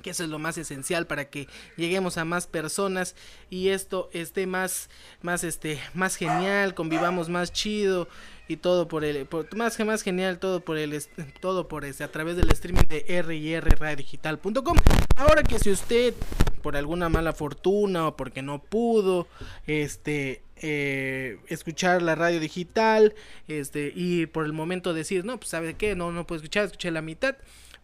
que 0.02 0.10
eso 0.10 0.26
es 0.26 0.30
lo 0.30 0.40
más 0.40 0.58
esencial 0.58 1.08
para 1.08 1.30
que 1.30 1.48
lleguemos 1.78 2.18
a 2.18 2.26
más 2.26 2.48
personas 2.48 3.16
y 3.50 3.70
esto 3.70 4.10
esté 4.12 4.46
más 4.46 4.90
más 5.22 5.44
este 5.44 5.80
más 5.96 6.18
genial 6.18 6.76
convivamos 6.76 7.30
más 7.30 7.52
chido 7.52 8.08
y 8.48 8.58
todo 8.58 8.88
por 8.88 9.04
el 9.04 9.26
por, 9.26 9.54
más 9.56 9.78
que 9.78 9.86
más 9.86 10.02
genial 10.02 10.40
todo 10.40 10.62
por 10.62 10.78
el 10.78 11.02
todo 11.42 11.68
por 11.68 11.86
este 11.86 12.04
a 12.04 12.12
través 12.12 12.36
del 12.36 12.50
streaming 12.52 12.88
de 12.88 13.22
rrradiodigital.com 13.22 14.78
ahora 15.16 15.44
que 15.44 15.60
si 15.60 15.72
usted 15.72 16.14
por 16.62 16.76
alguna 16.76 17.10
mala 17.10 17.34
fortuna 17.34 18.08
o 18.08 18.18
porque 18.18 18.42
no 18.42 18.60
pudo 18.60 19.28
este 19.66 20.42
eh, 20.62 21.40
escuchar 21.48 22.02
la 22.02 22.16
radio 22.16 22.40
digital 22.40 23.14
este 23.48 23.92
y 23.96 24.26
por 24.26 24.46
el 24.46 24.54
momento 24.54 24.94
decir 24.94 25.26
no 25.26 25.38
pues 25.38 25.50
sabe 25.50 25.76
qué 25.76 25.96
no 25.96 26.12
no 26.12 26.26
puedo 26.26 26.38
escuchar 26.38 26.66
escuché 26.66 26.92
la 26.92 27.02
mitad 27.02 27.36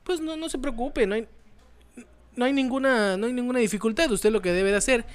pues 0.03 0.19
no 0.21 0.35
no 0.37 0.49
se 0.49 0.57
preocupe 0.57 1.05
no 1.07 1.15
hay 1.15 1.27
no 2.35 2.45
hay 2.45 2.53
ninguna 2.53 3.17
no 3.17 3.27
hay 3.27 3.33
ninguna 3.33 3.59
dificultad. 3.59 4.11
Usted 4.11 4.31
lo 4.31 4.41
que 4.41 4.51
debe 4.51 4.71
de 4.71 4.77
hacer 4.77 5.05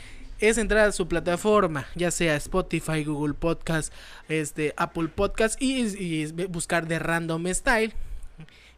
es 0.40 0.58
entrar 0.58 0.88
a 0.88 0.92
su 0.92 1.08
plataforma, 1.08 1.86
ya 1.94 2.10
sea 2.10 2.36
Spotify, 2.36 3.04
Google 3.04 3.34
Podcast, 3.34 3.92
este 4.28 4.74
Apple 4.76 5.08
Podcast 5.08 5.60
y, 5.60 6.26
buscar 6.46 6.86
de 6.86 6.98
Random 6.98 7.46
Style. 7.48 7.92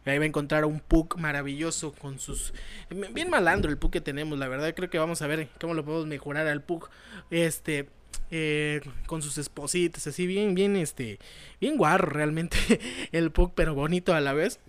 Ahí 0.03 0.17
va 0.17 0.23
a 0.23 0.27
encontrar 0.27 0.65
un 0.65 0.79
PUC 0.79 1.17
maravilloso 1.17 1.91
con 1.93 2.17
sus 2.17 2.53
bien 2.89 3.29
malandro 3.29 3.69
el 3.69 3.77
PUC 3.77 3.93
que 3.93 4.01
tenemos, 4.01 4.39
la 4.39 4.47
verdad 4.47 4.73
creo 4.73 4.89
que 4.89 4.97
vamos 4.97 5.21
a 5.21 5.27
ver 5.27 5.47
cómo 5.59 5.75
lo 5.75 5.85
podemos 5.85 6.07
mejorar 6.07 6.47
al 6.47 6.63
PUC. 6.63 6.89
Este 7.29 7.87
eh, 8.33 8.79
con 9.07 9.21
sus 9.21 9.37
espositas, 9.37 10.07
así 10.07 10.25
bien, 10.25 10.55
bien, 10.55 10.77
este, 10.77 11.19
bien 11.59 11.75
guarro 11.75 12.09
realmente 12.09 12.57
el 13.11 13.29
PUC, 13.31 13.53
pero 13.53 13.75
bonito 13.75 14.13
a 14.13 14.21
la 14.21 14.33
vez. 14.33 14.59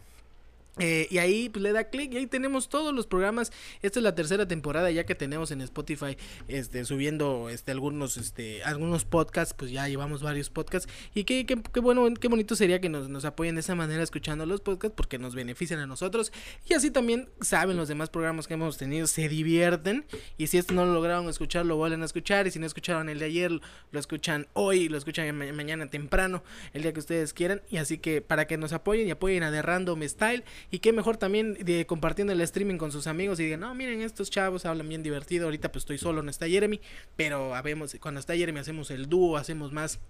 Eh, 0.79 1.07
y 1.11 1.19
ahí 1.19 1.51
pues, 1.51 1.63
le 1.63 1.73
da 1.73 1.85
clic 1.91 2.15
y 2.15 2.17
ahí 2.17 2.27
tenemos 2.27 2.71
todos 2.71 2.95
los 2.95 3.07
programas. 3.07 3.53
Esta 3.83 3.99
es 3.99 4.03
la 4.03 4.15
tercera 4.15 4.49
temporada 4.49 4.91
ya 4.91 5.05
que 5.05 5.15
tenemos 5.15 5.51
en 5.51 5.61
Spotify 5.61 6.17
este, 6.49 6.87
subiendo 6.87 7.51
este, 7.51 7.73
algunos, 7.73 8.17
este, 8.17 8.63
algunos 8.65 9.05
podcasts. 9.05 9.55
Pues 9.55 9.71
ya 9.71 9.87
llevamos 9.89 10.23
varios 10.23 10.49
podcasts. 10.49 10.91
Y 11.15 11.25
qué, 11.25 11.45
qué, 11.45 11.61
qué 11.63 11.81
bueno, 11.81 12.09
qué 12.15 12.29
bonito 12.29 12.57
sería 12.57 12.81
que 12.81 12.89
nos, 12.89 13.11
nos 13.11 13.27
apoyen 13.27 13.55
de 13.57 13.61
esa 13.61 13.75
manera 13.75 14.03
escuchando 14.03 14.47
los 14.47 14.63
podcasts 14.63 14.95
porque 14.97 15.19
nos 15.19 15.35
benefician 15.35 15.79
a 15.81 15.87
nosotros. 15.87 16.33
Y 16.67 16.73
así 16.73 16.91
también 16.91 17.29
saben 17.43 17.77
los 17.77 17.89
demás 17.89 18.09
programas 18.09 18.47
que 18.49 18.55
hemos 18.55 18.79
tenido, 18.79 19.07
se 19.07 19.29
divierten. 19.29 20.07
Y 20.39 20.47
si 20.47 20.57
esto 20.57 20.73
no 20.73 20.87
lo 20.87 20.95
lograron 20.95 21.29
escuchar, 21.29 21.67
lo 21.67 21.77
vuelven 21.77 22.01
a 22.01 22.07
escuchar. 22.07 22.47
Y 22.47 22.51
si 22.51 22.59
no 22.59 22.65
escucharon 22.65 23.11
el 23.11 23.19
de 23.19 23.27
ayer, 23.27 23.51
lo 23.51 24.01
escuchan 24.01 24.47
hoy, 24.55 24.89
lo 24.89 24.97
escuchan 24.97 25.37
ma- 25.37 25.53
mañana 25.53 25.87
temprano, 25.91 26.43
el 26.73 26.81
día 26.83 26.95
que 26.95 27.01
ustedes 27.01 27.35
quieran. 27.35 27.61
Y 27.69 27.77
así 27.77 27.99
que 27.99 28.23
para 28.23 28.47
que 28.47 28.57
nos 28.57 28.73
apoyen 28.73 29.07
y 29.07 29.11
apoyen 29.11 29.43
a 29.43 29.51
The 29.51 29.61
Random 29.61 30.03
Style. 30.05 30.45
Y 30.71 30.79
qué 30.79 30.93
mejor 30.93 31.17
también 31.17 31.55
de 31.55 31.87
compartiendo 31.87 32.33
el 32.33 32.41
streaming 32.41 32.77
con 32.77 32.93
sus 32.93 33.07
amigos 33.07 33.41
y 33.41 33.45
digan, 33.45 33.61
no, 33.61 33.75
miren, 33.75 34.01
estos 34.03 34.31
chavos 34.31 34.65
hablan 34.65 34.89
bien 34.89 35.03
divertido. 35.03 35.47
Ahorita 35.47 35.71
pues 35.73 35.83
estoy 35.83 35.99
solo, 35.99 36.23
no 36.23 36.31
está 36.31 36.49
Jeremy. 36.49 36.81
Pero 37.17 37.55
habemos, 37.55 37.97
cuando 38.01 38.21
está 38.21 38.37
Jeremy 38.37 38.61
hacemos 38.61 38.91
el 38.91 39.09
dúo, 39.09 39.37
hacemos 39.37 39.73
más 39.73 40.01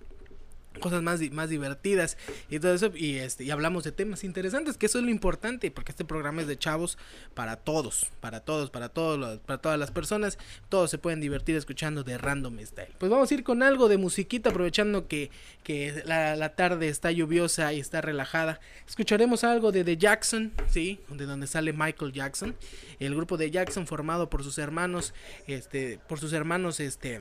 cosas 0.80 1.02
más, 1.02 1.20
más 1.32 1.48
divertidas 1.48 2.16
y 2.50 2.58
todo 2.58 2.74
eso 2.74 2.90
y 2.94 3.16
este 3.16 3.44
y 3.44 3.50
hablamos 3.50 3.85
de 3.85 3.92
temas 3.92 4.24
interesantes 4.24 4.76
que 4.76 4.87
eso 4.87 4.98
es 4.98 5.04
lo 5.04 5.11
importante 5.11 5.70
porque 5.70 5.92
este 5.92 6.04
programa 6.04 6.42
es 6.42 6.48
de 6.48 6.58
chavos 6.58 6.98
para 7.35 7.56
todos 7.56 8.06
para 8.20 8.40
todos 8.40 8.70
para 8.70 8.88
todos 8.88 9.40
para 9.40 9.58
todas 9.58 9.78
las 9.78 9.90
personas 9.90 10.38
todos 10.68 10.90
se 10.90 10.98
pueden 10.98 11.20
divertir 11.20 11.56
escuchando 11.56 12.02
de 12.02 12.18
random 12.18 12.58
style. 12.64 12.88
Pues 12.98 13.11
vamos 13.11 13.30
a 13.30 13.35
ir 13.35 13.44
con 13.44 13.62
algo 13.62 13.88
de 13.88 13.98
musiquita 13.98 14.50
aprovechando 14.50 15.08
que, 15.08 15.30
que 15.62 16.02
la, 16.06 16.37
la 16.37 16.54
tarde 16.54 16.88
está 16.88 17.11
lluviosa 17.11 17.72
y 17.72 17.80
está 17.80 18.00
relajada. 18.00 18.61
Escucharemos 18.87 19.44
algo 19.44 19.72
de 19.72 19.85
The 19.85 19.96
Jackson 19.96 20.52
sí 20.68 21.00
de 21.08 21.26
donde 21.26 21.46
sale 21.46 21.72
Michael 21.72 22.12
Jackson 22.12 22.54
el 22.98 23.14
grupo 23.14 23.37
de 23.37 23.50
Jackson 23.50 23.87
formado 23.87 24.30
por 24.30 24.42
sus 24.44 24.58
hermanos 24.58 25.14
este 25.46 25.98
por 26.08 26.18
sus 26.18 26.32
hermanos 26.32 26.80
este 26.80 27.20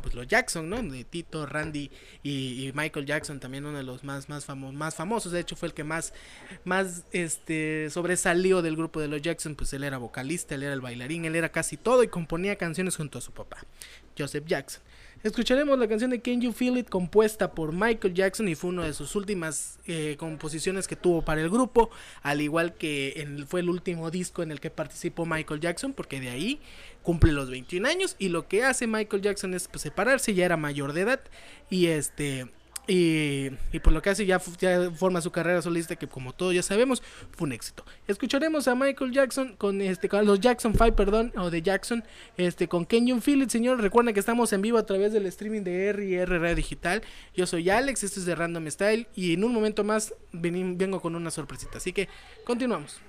pues 0.00 0.14
los 0.14 0.26
Jackson, 0.26 0.68
¿no? 0.68 0.82
De 0.82 1.04
Tito, 1.04 1.46
Randy 1.46 1.90
y, 2.22 2.70
Michael 2.74 3.06
Jackson, 3.06 3.40
también 3.40 3.64
uno 3.64 3.78
de 3.78 3.84
los 3.84 4.04
más, 4.04 4.28
más 4.28 4.94
famosos. 4.94 5.32
De 5.32 5.40
hecho, 5.40 5.56
fue 5.56 5.68
el 5.68 5.74
que 5.74 5.84
más, 5.84 6.12
más 6.64 7.04
este, 7.12 7.88
sobresalió 7.90 8.62
del 8.62 8.76
grupo 8.76 9.00
de 9.00 9.08
los 9.08 9.22
Jackson. 9.22 9.54
Pues 9.54 9.72
él 9.72 9.84
era 9.84 9.98
vocalista, 9.98 10.54
él 10.54 10.62
era 10.62 10.74
el 10.74 10.80
bailarín, 10.80 11.24
él 11.24 11.36
era 11.36 11.50
casi 11.50 11.76
todo 11.76 12.02
y 12.02 12.08
componía 12.08 12.56
canciones 12.56 12.96
junto 12.96 13.18
a 13.18 13.20
su 13.20 13.32
papá, 13.32 13.58
Joseph 14.18 14.44
Jackson. 14.46 14.82
Escucharemos 15.22 15.78
la 15.78 15.86
canción 15.86 16.10
de 16.10 16.22
Can 16.22 16.40
You 16.40 16.50
Feel 16.52 16.78
It 16.78 16.88
compuesta 16.88 17.52
por 17.52 17.72
Michael 17.74 18.14
Jackson 18.14 18.48
y 18.48 18.54
fue 18.54 18.70
una 18.70 18.84
de 18.84 18.94
sus 18.94 19.14
últimas 19.16 19.78
eh, 19.86 20.16
composiciones 20.18 20.88
que 20.88 20.96
tuvo 20.96 21.20
para 21.22 21.42
el 21.42 21.50
grupo, 21.50 21.90
al 22.22 22.40
igual 22.40 22.72
que 22.74 23.12
en- 23.16 23.46
fue 23.46 23.60
el 23.60 23.68
último 23.68 24.10
disco 24.10 24.42
en 24.42 24.50
el 24.50 24.60
que 24.60 24.70
participó 24.70 25.26
Michael 25.26 25.60
Jackson, 25.60 25.92
porque 25.92 26.20
de 26.20 26.30
ahí 26.30 26.60
cumple 27.02 27.32
los 27.32 27.50
21 27.50 27.86
años 27.86 28.16
y 28.18 28.30
lo 28.30 28.48
que 28.48 28.64
hace 28.64 28.86
Michael 28.86 29.20
Jackson 29.20 29.52
es 29.52 29.68
pues, 29.68 29.82
separarse, 29.82 30.32
ya 30.32 30.46
era 30.46 30.56
mayor 30.56 30.94
de 30.94 31.02
edad 31.02 31.20
y 31.68 31.88
este 31.88 32.46
y, 32.90 33.52
y 33.72 33.78
por 33.78 33.92
lo 33.92 34.02
que 34.02 34.10
hace 34.10 34.26
ya, 34.26 34.40
forma 34.40 35.20
su 35.20 35.30
carrera 35.30 35.62
solista 35.62 35.94
que 35.94 36.08
como 36.08 36.32
todos 36.32 36.54
ya 36.54 36.62
sabemos 36.62 37.02
fue 37.30 37.46
un 37.46 37.52
éxito. 37.52 37.84
Escucharemos 38.08 38.66
a 38.66 38.74
Michael 38.74 39.12
Jackson 39.12 39.54
con 39.56 39.80
este 39.80 40.08
con 40.08 40.26
los 40.26 40.40
Jackson 40.40 40.72
5, 40.72 40.96
perdón, 40.96 41.32
o 41.36 41.50
de 41.50 41.62
Jackson, 41.62 42.02
este 42.36 42.66
con 42.66 42.88
Feel 42.88 43.42
It, 43.42 43.50
señor. 43.50 43.80
Recuerden 43.80 44.12
que 44.12 44.18
estamos 44.18 44.52
en 44.52 44.62
vivo 44.62 44.76
a 44.76 44.86
través 44.86 45.12
del 45.12 45.26
streaming 45.26 45.62
de 45.62 45.86
R&R 45.90 46.38
Radio 46.40 46.56
Digital. 46.56 47.02
Yo 47.36 47.46
soy 47.46 47.70
Alex, 47.70 48.02
esto 48.02 48.18
es 48.18 48.26
de 48.26 48.34
Random 48.34 48.68
Style 48.68 49.06
y 49.14 49.34
en 49.34 49.44
un 49.44 49.54
momento 49.54 49.84
más 49.84 50.12
vengo 50.32 51.00
con 51.00 51.14
una 51.14 51.30
sorpresita. 51.30 51.78
Así 51.78 51.92
que 51.92 52.08
continuamos. 52.44 53.00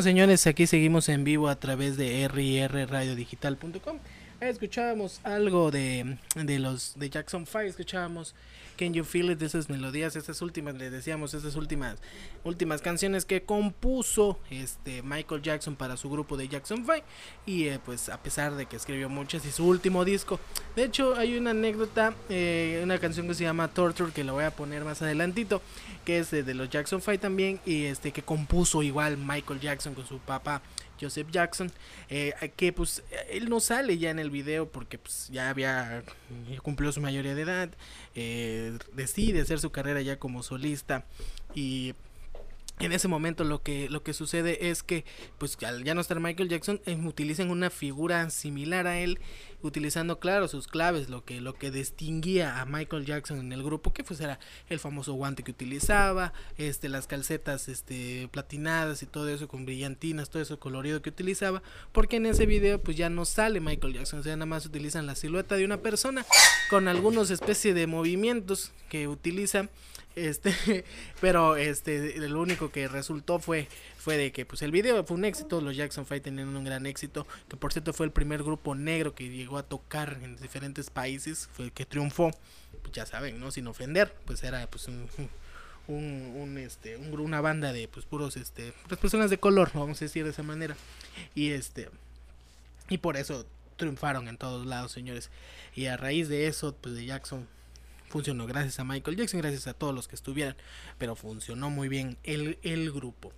Bueno, 0.00 0.12
señores, 0.12 0.46
aquí 0.46 0.66
seguimos 0.66 1.10
en 1.10 1.24
vivo 1.24 1.50
a 1.50 1.56
través 1.56 1.98
de 1.98 2.26
rrradiodigital.com. 2.26 3.98
Escuchábamos 4.40 5.20
algo 5.24 5.70
de, 5.70 6.16
de 6.36 6.58
los 6.58 6.98
de 6.98 7.10
Jackson 7.10 7.44
5, 7.44 7.60
escuchábamos 7.60 8.34
Can 8.80 8.94
You 8.94 9.04
Feel 9.04 9.30
It, 9.30 9.42
esas 9.42 9.68
melodías, 9.68 10.16
estas 10.16 10.40
últimas, 10.40 10.74
les 10.74 10.90
decíamos, 10.90 11.34
estas 11.34 11.54
últimas 11.54 11.98
últimas 12.44 12.80
canciones 12.80 13.26
que 13.26 13.42
compuso 13.42 14.38
este 14.48 15.02
Michael 15.02 15.42
Jackson 15.42 15.76
para 15.76 15.98
su 15.98 16.08
grupo 16.08 16.38
de 16.38 16.48
Jackson 16.48 16.78
5 16.78 17.04
y 17.44 17.64
eh, 17.66 17.78
pues 17.84 18.08
a 18.08 18.22
pesar 18.22 18.54
de 18.54 18.64
que 18.64 18.76
escribió 18.76 19.10
muchas 19.10 19.44
y 19.44 19.52
su 19.52 19.66
último 19.66 20.06
disco. 20.06 20.40
De 20.76 20.84
hecho, 20.84 21.14
hay 21.16 21.36
una 21.36 21.50
anécdota, 21.50 22.14
eh, 22.30 22.80
una 22.82 22.98
canción 22.98 23.28
que 23.28 23.34
se 23.34 23.44
llama 23.44 23.68
Torture 23.68 24.12
que 24.12 24.24
la 24.24 24.32
voy 24.32 24.44
a 24.44 24.50
poner 24.50 24.82
más 24.82 25.02
adelantito, 25.02 25.60
que 26.06 26.18
es 26.18 26.30
de, 26.30 26.42
de 26.42 26.54
los 26.54 26.70
Jackson 26.70 27.02
5 27.02 27.18
también 27.18 27.60
y 27.66 27.84
este 27.84 28.12
que 28.12 28.22
compuso 28.22 28.82
igual 28.82 29.18
Michael 29.18 29.60
Jackson 29.60 29.94
con 29.94 30.06
su 30.06 30.20
papá 30.20 30.62
Joseph 31.00 31.28
Jackson, 31.30 31.70
eh, 32.08 32.32
que 32.56 32.72
pues 32.72 33.02
él 33.30 33.48
no 33.48 33.60
sale 33.60 33.98
ya 33.98 34.10
en 34.10 34.18
el 34.18 34.30
video 34.30 34.68
porque 34.70 34.98
pues 34.98 35.28
ya 35.32 35.50
había 35.50 36.04
cumplió 36.62 36.92
su 36.92 37.00
mayoría 37.00 37.34
de 37.34 37.42
edad, 37.42 37.70
eh, 38.14 38.78
decide 38.92 39.40
hacer 39.40 39.60
su 39.60 39.70
carrera 39.70 40.02
ya 40.02 40.18
como 40.18 40.42
solista 40.42 41.04
y 41.54 41.94
en 42.80 42.92
ese 42.92 43.08
momento 43.08 43.44
lo 43.44 43.62
que 43.62 43.88
lo 43.88 44.02
que 44.02 44.14
sucede 44.14 44.70
es 44.70 44.82
que 44.82 45.04
pues 45.38 45.56
al 45.62 45.84
ya 45.84 45.94
no 45.94 46.00
estar 46.00 46.18
Michael 46.18 46.48
Jackson 46.48 46.80
eh, 46.86 46.96
utilizan 46.96 47.50
una 47.50 47.70
figura 47.70 48.28
similar 48.30 48.86
a 48.86 48.98
él 48.98 49.20
utilizando 49.62 50.18
claro 50.18 50.48
sus 50.48 50.66
claves 50.66 51.08
lo 51.08 51.24
que 51.24 51.40
lo 51.40 51.54
que 51.54 51.70
distinguía 51.70 52.60
a 52.60 52.66
Michael 52.66 53.04
Jackson 53.04 53.38
en 53.38 53.52
el 53.52 53.62
grupo 53.62 53.92
que 53.92 54.04
pues 54.04 54.20
era 54.20 54.38
el 54.68 54.78
famoso 54.78 55.14
guante 55.14 55.42
que 55.42 55.50
utilizaba 55.50 56.32
este 56.58 56.88
las 56.88 57.06
calcetas 57.06 57.68
este 57.68 58.28
platinadas 58.30 59.02
y 59.02 59.06
todo 59.06 59.28
eso 59.28 59.48
con 59.48 59.64
brillantinas 59.64 60.30
todo 60.30 60.42
eso 60.42 60.58
colorido 60.58 61.02
que 61.02 61.10
utilizaba 61.10 61.62
porque 61.92 62.16
en 62.16 62.26
ese 62.26 62.46
video 62.46 62.80
pues 62.80 62.96
ya 62.96 63.10
no 63.10 63.24
sale 63.24 63.60
Michael 63.60 63.94
Jackson 63.94 64.20
o 64.20 64.22
sea 64.22 64.36
nada 64.36 64.46
más 64.46 64.66
utilizan 64.66 65.06
la 65.06 65.14
silueta 65.14 65.56
de 65.56 65.64
una 65.64 65.78
persona 65.78 66.24
con 66.70 66.88
algunos 66.88 67.30
especie 67.30 67.74
de 67.74 67.86
movimientos 67.86 68.72
que 68.88 69.08
utiliza 69.08 69.68
este 70.16 70.84
pero 71.20 71.56
este 71.56 72.16
lo 72.28 72.40
único 72.40 72.70
que 72.70 72.88
resultó 72.88 73.38
fue 73.38 73.68
fue 73.96 74.16
de 74.16 74.32
que 74.32 74.44
pues 74.44 74.62
el 74.62 74.70
video 74.70 75.04
fue 75.04 75.16
un 75.16 75.24
éxito 75.24 75.60
los 75.60 75.76
Jackson 75.76 76.06
5 76.06 76.22
tenían 76.22 76.56
un 76.56 76.64
gran 76.64 76.86
éxito 76.86 77.26
que 77.48 77.56
por 77.56 77.72
cierto 77.72 77.92
fue 77.92 78.06
el 78.06 78.12
primer 78.12 78.42
grupo 78.42 78.74
negro 78.74 79.14
que 79.14 79.28
llegó 79.28 79.58
a 79.58 79.62
tocar 79.62 80.18
en 80.22 80.36
diferentes 80.36 80.90
países 80.90 81.48
fue 81.52 81.66
el 81.66 81.72
que 81.72 81.86
triunfó 81.86 82.30
pues 82.82 82.92
ya 82.92 83.06
saben 83.06 83.40
no 83.40 83.50
sin 83.50 83.66
ofender 83.66 84.14
pues 84.24 84.42
era 84.42 84.66
pues 84.68 84.88
un, 84.88 85.08
un, 85.90 86.58
este 86.58 86.96
un 86.96 87.18
una 87.18 87.40
banda 87.40 87.72
de 87.72 87.88
pues 87.88 88.06
puros 88.06 88.36
este 88.36 88.72
pues, 88.88 89.00
personas 89.00 89.30
de 89.30 89.38
color 89.38 89.70
vamos 89.74 90.00
a 90.00 90.04
decir 90.04 90.24
de 90.24 90.30
esa 90.30 90.42
manera. 90.42 90.76
Y 91.34 91.50
este 91.50 91.88
y 92.88 92.98
por 92.98 93.16
eso 93.16 93.46
triunfaron 93.76 94.28
en 94.28 94.36
todos 94.36 94.66
lados 94.66 94.92
señores. 94.92 95.30
Y 95.74 95.86
a 95.86 95.96
raíz 95.96 96.28
de 96.28 96.46
eso 96.46 96.74
pues 96.80 96.94
de 96.94 97.04
Jackson 97.04 97.46
funcionó 98.10 98.46
gracias 98.46 98.78
a 98.80 98.84
Michael 98.84 99.16
Jackson, 99.16 99.40
gracias 99.40 99.66
a 99.66 99.74
todos 99.74 99.94
los 99.94 100.08
que 100.08 100.16
estuvieran, 100.16 100.56
pero 100.98 101.14
funcionó 101.14 101.70
muy 101.70 101.88
bien 101.88 102.18
el, 102.24 102.58
el 102.62 102.92
grupo. 102.92 103.32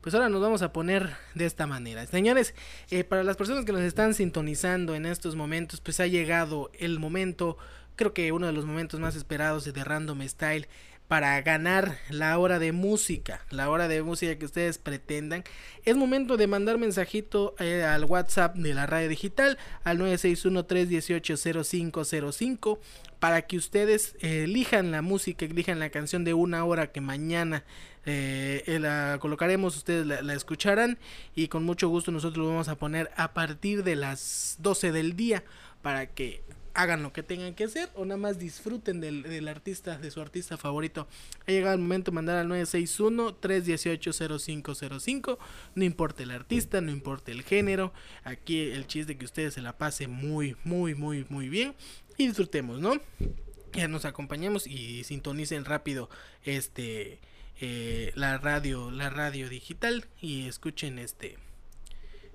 Pues 0.00 0.14
ahora 0.14 0.28
nos 0.28 0.42
vamos 0.42 0.62
a 0.62 0.72
poner 0.72 1.16
de 1.34 1.46
esta 1.46 1.66
manera. 1.66 2.06
Señores, 2.06 2.54
eh, 2.90 3.04
para 3.04 3.22
las 3.22 3.36
personas 3.36 3.64
que 3.64 3.72
nos 3.72 3.82
están 3.82 4.12
sintonizando 4.12 4.94
en 4.94 5.06
estos 5.06 5.36
momentos, 5.36 5.80
pues 5.80 6.00
ha 6.00 6.06
llegado 6.06 6.70
el 6.78 6.98
momento, 6.98 7.56
creo 7.96 8.12
que 8.12 8.32
uno 8.32 8.46
de 8.46 8.52
los 8.52 8.66
momentos 8.66 9.00
más 9.00 9.16
esperados 9.16 9.64
de 9.64 9.84
Random 9.84 10.20
Style 10.28 10.68
para 11.14 11.40
ganar 11.42 11.96
la 12.10 12.36
hora 12.38 12.58
de 12.58 12.72
música, 12.72 13.46
la 13.50 13.70
hora 13.70 13.86
de 13.86 14.02
música 14.02 14.36
que 14.36 14.46
ustedes 14.46 14.78
pretendan. 14.78 15.44
Es 15.84 15.96
momento 15.96 16.36
de 16.36 16.48
mandar 16.48 16.76
mensajito 16.76 17.54
eh, 17.60 17.84
al 17.84 18.04
WhatsApp 18.04 18.56
de 18.56 18.74
la 18.74 18.86
radio 18.86 19.08
digital 19.08 19.56
al 19.84 20.00
961-318-0505 20.00 22.80
para 23.20 23.42
que 23.42 23.56
ustedes 23.56 24.16
eh, 24.22 24.42
elijan 24.42 24.90
la 24.90 25.02
música, 25.02 25.44
elijan 25.44 25.78
la 25.78 25.90
canción 25.90 26.24
de 26.24 26.34
una 26.34 26.64
hora 26.64 26.90
que 26.90 27.00
mañana 27.00 27.62
eh, 28.06 28.78
la 28.80 29.18
colocaremos, 29.20 29.76
ustedes 29.76 30.04
la, 30.04 30.20
la 30.20 30.34
escucharán 30.34 30.98
y 31.36 31.46
con 31.46 31.62
mucho 31.62 31.88
gusto 31.88 32.10
nosotros 32.10 32.44
lo 32.44 32.50
vamos 32.50 32.66
a 32.66 32.74
poner 32.74 33.12
a 33.16 33.34
partir 33.34 33.84
de 33.84 33.94
las 33.94 34.56
12 34.58 34.90
del 34.90 35.14
día 35.14 35.44
para 35.80 36.06
que 36.06 36.42
hagan 36.74 37.02
lo 37.02 37.12
que 37.12 37.22
tengan 37.22 37.54
que 37.54 37.64
hacer 37.64 37.88
o 37.94 38.04
nada 38.04 38.18
más 38.18 38.38
disfruten 38.38 39.00
del, 39.00 39.22
del 39.22 39.48
artista, 39.48 39.96
de 39.96 40.10
su 40.10 40.20
artista 40.20 40.56
favorito. 40.56 41.06
Ha 41.46 41.52
llegado 41.52 41.74
el 41.74 41.80
momento 41.80 42.10
de 42.10 42.16
mandar 42.16 42.38
al 42.38 42.48
961-318-0505. 42.48 45.38
No 45.74 45.84
importa 45.84 46.24
el 46.24 46.32
artista, 46.32 46.80
no 46.80 46.90
importa 46.90 47.30
el 47.32 47.42
género. 47.42 47.92
Aquí 48.24 48.60
el 48.60 48.86
chiste 48.86 49.12
es 49.12 49.18
que 49.18 49.24
ustedes 49.24 49.54
se 49.54 49.62
la 49.62 49.78
pasen 49.78 50.10
muy, 50.10 50.56
muy, 50.64 50.94
muy, 50.94 51.24
muy 51.28 51.48
bien 51.48 51.74
y 52.16 52.26
disfrutemos, 52.26 52.80
¿no? 52.80 53.00
Ya 53.72 53.88
nos 53.88 54.04
acompañemos 54.04 54.66
y 54.66 55.04
sintonicen 55.04 55.64
rápido 55.64 56.10
este 56.44 57.20
eh, 57.60 58.10
la 58.14 58.38
radio, 58.38 58.90
la 58.90 59.10
radio 59.10 59.48
digital 59.48 60.06
y 60.20 60.48
escuchen 60.48 60.98
este 60.98 61.36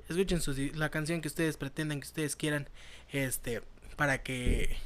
escuchen 0.09 0.41
su, 0.41 0.53
la 0.75 0.89
canción 0.89 1.21
que 1.21 1.27
ustedes 1.27 1.57
pretendan 1.57 1.99
que 1.99 2.07
ustedes 2.07 2.35
quieran 2.35 2.67
este 3.11 3.61
para 3.99 4.23
que 4.23 4.77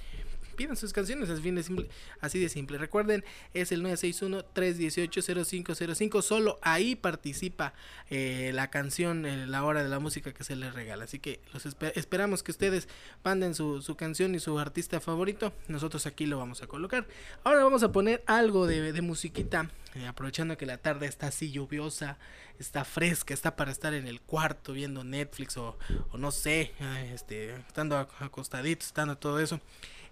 pidan 0.53 0.77
sus 0.77 0.93
canciones 0.93 1.29
así 1.29 1.51
de 1.51 1.63
simple, 1.63 1.89
así 2.21 2.39
de 2.39 2.49
simple. 2.49 2.77
Recuerden, 2.77 3.25
es 3.53 3.71
el 3.71 3.83
961-318-0505. 3.83 6.21
Solo 6.21 6.59
ahí 6.61 6.95
participa 6.95 7.73
eh, 8.09 8.51
la 8.53 8.69
canción, 8.69 9.25
eh, 9.25 9.47
la 9.47 9.63
hora 9.63 9.83
de 9.83 9.89
la 9.89 9.99
música 9.99 10.33
que 10.33 10.43
se 10.43 10.55
les 10.55 10.73
regala. 10.73 11.05
Así 11.05 11.19
que 11.19 11.39
los 11.53 11.65
esper 11.65 11.93
esperamos 11.95 12.43
que 12.43 12.51
ustedes 12.51 12.87
manden 13.23 13.55
su, 13.55 13.81
su, 13.81 13.95
canción 13.95 14.35
y 14.35 14.39
su 14.39 14.59
artista 14.59 14.99
favorito. 14.99 15.53
Nosotros 15.67 16.05
aquí 16.05 16.25
lo 16.25 16.37
vamos 16.37 16.61
a 16.61 16.67
colocar. 16.67 17.07
Ahora 17.43 17.63
vamos 17.63 17.83
a 17.83 17.91
poner 17.91 18.23
algo 18.27 18.67
de, 18.67 18.93
de 18.93 19.01
musiquita. 19.01 19.69
Eh, 19.95 20.07
aprovechando 20.07 20.57
que 20.57 20.65
la 20.65 20.77
tarde 20.77 21.05
está 21.05 21.27
así 21.27 21.51
lluviosa, 21.51 22.17
está 22.57 22.83
fresca, 22.83 23.33
está 23.33 23.55
para 23.55 23.71
estar 23.71 23.93
en 23.93 24.07
el 24.07 24.21
cuarto 24.21 24.73
viendo 24.73 25.03
Netflix 25.03 25.55
o, 25.57 25.77
o 26.11 26.17
no 26.17 26.31
sé, 26.31 26.73
este, 27.13 27.55
estando 27.55 27.97
acostaditos, 27.97 28.87
estando 28.87 29.17
todo 29.17 29.39
eso. 29.39 29.59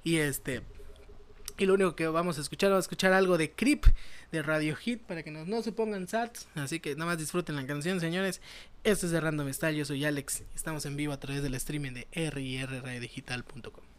Y 0.04 0.18
este. 0.18 0.62
Y 1.58 1.66
lo 1.66 1.76
único 1.76 1.96
que 1.96 2.08
vamos 2.08 2.38
a 2.38 2.42
escuchar, 2.42 2.72
vamos 2.72 2.86
a 2.86 2.88
escuchar 2.88 3.14
algo 3.14 3.38
de 3.38 3.52
Creep 3.52 3.86
de 4.32 4.42
Radio 4.42 4.76
Hit 4.76 5.02
para 5.02 5.24
que 5.24 5.32
no, 5.32 5.46
no 5.46 5.62
se 5.62 5.72
pongan 5.72 6.08
sats. 6.08 6.48
Así 6.56 6.80
que 6.80 6.96
nada 6.96 7.12
más 7.12 7.18
disfruten 7.18 7.56
la 7.56 7.66
canción, 7.68 8.00
señores. 8.00 8.42
Esto 8.84 9.06
es 9.06 9.12
de 9.12 9.20
Random 9.20 9.52
Style, 9.54 9.78
yo 9.78 9.86
soy 9.86 10.06
Alex. 10.06 10.44
Estamos 10.56 10.86
en 10.86 10.96
vivo 10.96 11.14
a 11.14 11.20
través 11.20 11.44
del 11.44 11.54
streaming 11.54 11.92
de 11.92 12.08
rrradiodigital.com. 12.16 13.91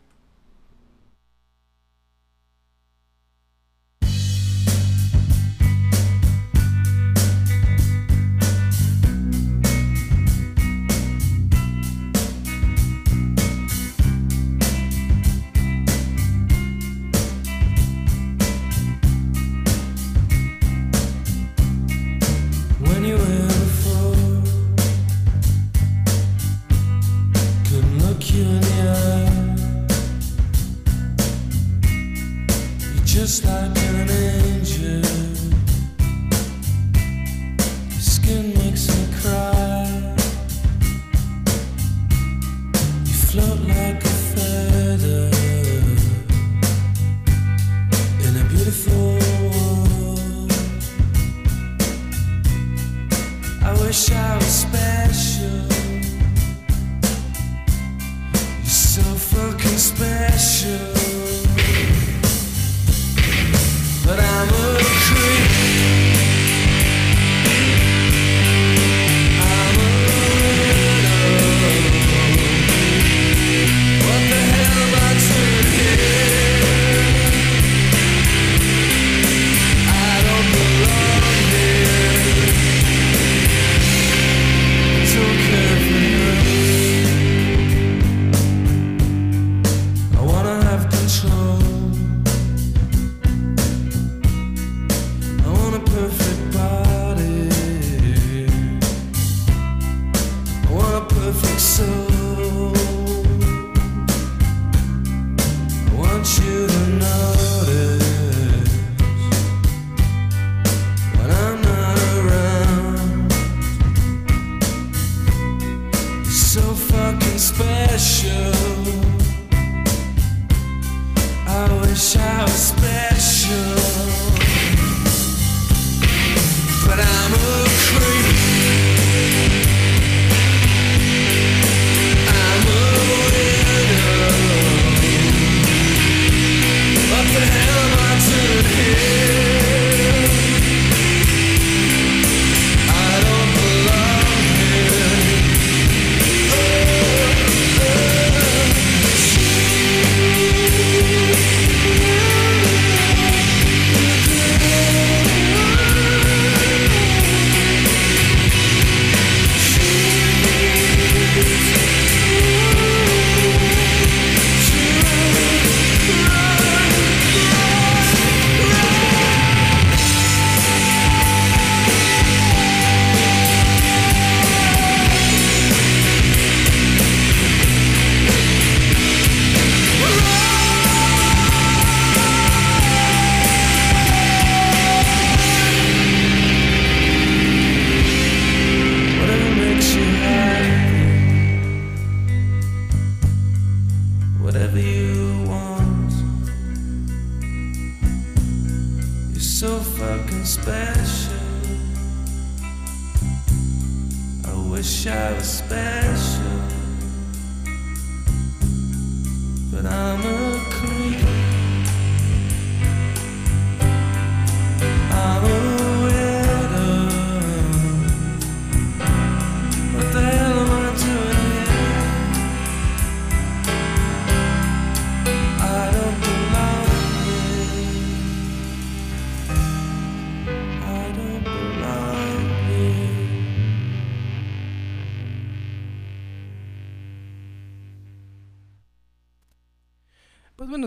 just 33.32 33.46
like 33.46 33.81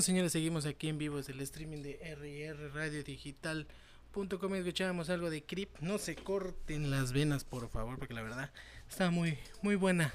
señores, 0.05 0.33
seguimos 0.33 0.67
aquí 0.67 0.87
en 0.87 0.99
vivo 0.99 1.17
desde 1.17 1.33
el 1.33 1.41
streaming 1.41 1.81
de 1.81 1.99
RR 1.99 2.69
Radio 2.75 3.03
Digital.com. 3.03 4.53
Escuchábamos 4.53 5.09
algo 5.09 5.31
de 5.31 5.43
Creep. 5.43 5.79
No 5.79 5.97
se 5.97 6.15
corten 6.15 6.91
las 6.91 7.11
venas, 7.11 7.43
por 7.43 7.67
favor, 7.69 7.97
porque 7.97 8.13
la 8.13 8.21
verdad 8.21 8.51
está 8.87 9.09
muy, 9.09 9.39
muy 9.63 9.75
buena 9.75 10.13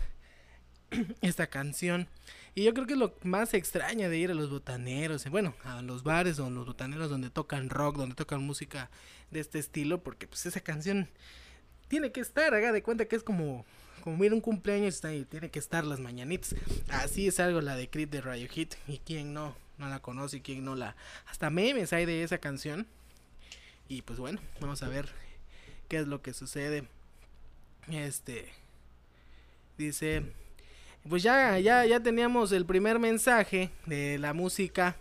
esta 1.22 1.48
canción. 1.48 2.06
Y 2.54 2.62
yo 2.62 2.72
creo 2.72 2.86
que 2.86 2.92
es 2.92 3.00
lo 3.00 3.16
más 3.24 3.52
extraña 3.52 4.08
de 4.08 4.16
ir 4.16 4.30
a 4.30 4.34
los 4.34 4.48
botaneros, 4.48 5.26
eh, 5.26 5.28
bueno, 5.28 5.56
a 5.64 5.82
los 5.82 6.04
bares 6.04 6.38
o 6.38 6.48
los 6.50 6.66
botaneros 6.66 7.10
donde 7.10 7.28
tocan 7.28 7.68
rock, 7.68 7.96
donde 7.96 8.14
tocan 8.14 8.42
música 8.42 8.90
de 9.32 9.40
este 9.40 9.58
estilo, 9.58 10.04
porque 10.04 10.28
pues 10.28 10.46
esa 10.46 10.60
canción 10.60 11.08
tiene 11.88 12.12
que 12.12 12.20
estar, 12.20 12.54
haga 12.54 12.70
de 12.70 12.84
cuenta 12.84 13.06
que 13.06 13.16
es 13.16 13.24
como 13.24 13.66
como 14.02 14.16
mira 14.16 14.34
un 14.34 14.40
cumpleaños 14.40 14.94
está 14.94 15.10
tiene 15.28 15.50
que 15.50 15.58
estar 15.58 15.84
las 15.84 15.98
mañanitas. 15.98 16.54
Así 16.88 17.26
es 17.26 17.40
algo 17.40 17.60
la 17.60 17.74
de 17.74 17.90
Creed 17.90 18.08
de 18.08 18.20
Radio 18.20 18.48
Hit 18.48 18.76
y 18.86 18.98
quien 18.98 19.34
no 19.34 19.54
no 19.80 19.88
la 19.88 20.00
conoce 20.00 20.36
y 20.36 20.40
quien 20.40 20.64
no 20.64 20.76
la 20.76 20.94
hasta 21.26 21.50
memes 21.50 21.92
hay 21.92 22.06
de 22.06 22.22
esa 22.22 22.38
canción. 22.38 22.86
Y 23.88 24.02
pues 24.02 24.18
bueno, 24.20 24.40
vamos 24.60 24.82
a 24.82 24.88
ver 24.88 25.08
qué 25.88 25.98
es 25.98 26.06
lo 26.06 26.22
que 26.22 26.32
sucede. 26.32 26.84
Este 27.90 28.52
dice 29.78 30.22
pues 31.08 31.22
ya 31.22 31.58
ya 31.58 31.86
ya 31.86 32.00
teníamos 32.00 32.52
el 32.52 32.66
primer 32.66 32.98
mensaje 32.98 33.70
de 33.86 34.18
la 34.18 34.34
música. 34.34 34.96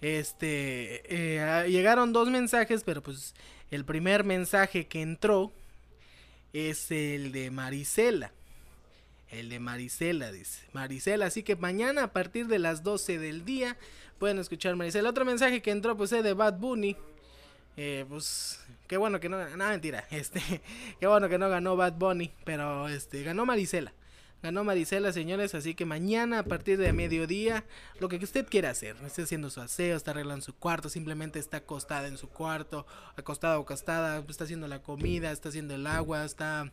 Este 0.00 1.02
eh, 1.08 1.68
llegaron 1.68 2.12
dos 2.12 2.30
mensajes, 2.30 2.84
pero 2.84 3.02
pues 3.02 3.34
el 3.70 3.84
primer 3.84 4.24
mensaje 4.24 4.86
que 4.86 5.02
entró 5.02 5.52
es 6.52 6.90
el 6.90 7.32
de 7.32 7.50
Marisela. 7.50 8.32
El 9.30 9.48
de 9.48 9.60
Marisela, 9.60 10.32
dice. 10.32 10.66
Marisela, 10.72 11.26
así 11.26 11.42
que 11.44 11.54
mañana 11.54 12.04
a 12.04 12.12
partir 12.12 12.48
de 12.48 12.58
las 12.58 12.82
12 12.82 13.18
del 13.18 13.44
día 13.44 13.76
pueden 14.20 14.38
escuchar 14.38 14.76
Marisela. 14.76 15.10
Otro 15.10 15.24
mensaje 15.24 15.62
que 15.62 15.72
entró 15.72 15.96
pues 15.96 16.12
es 16.12 16.22
de 16.22 16.34
Bad 16.34 16.58
Bunny. 16.58 16.96
Eh, 17.76 18.04
pues 18.08 18.60
qué 18.86 18.98
bueno 18.98 19.18
que 19.18 19.28
no, 19.28 19.56
no 19.56 19.68
mentira, 19.68 20.04
este, 20.10 20.40
qué 21.00 21.06
bueno 21.06 21.28
que 21.28 21.38
no 21.38 21.48
ganó 21.48 21.74
Bad 21.76 21.94
Bunny, 21.94 22.30
pero 22.44 22.86
este 22.88 23.24
ganó 23.24 23.46
Marisela. 23.46 23.92
Ganó 24.42 24.64
Marisela, 24.64 25.12
señores, 25.12 25.54
así 25.54 25.74
que 25.74 25.84
mañana 25.84 26.38
a 26.38 26.42
partir 26.44 26.78
de 26.78 26.94
mediodía, 26.94 27.64
lo 27.98 28.08
que 28.08 28.16
usted 28.16 28.46
quiera 28.48 28.70
hacer, 28.70 28.96
esté 29.04 29.22
haciendo 29.22 29.50
su 29.50 29.60
aseo, 29.60 29.96
está 29.96 30.12
arreglando 30.12 30.42
su 30.42 30.54
cuarto, 30.54 30.88
simplemente 30.88 31.38
está 31.38 31.58
acostada 31.58 32.08
en 32.08 32.16
su 32.16 32.28
cuarto, 32.28 32.86
acostada 33.16 33.58
o 33.58 33.62
acostada, 33.62 34.24
está 34.26 34.44
haciendo 34.44 34.66
la 34.66 34.82
comida, 34.82 35.30
está 35.30 35.50
haciendo 35.50 35.74
el 35.74 35.86
agua, 35.86 36.24
está, 36.24 36.72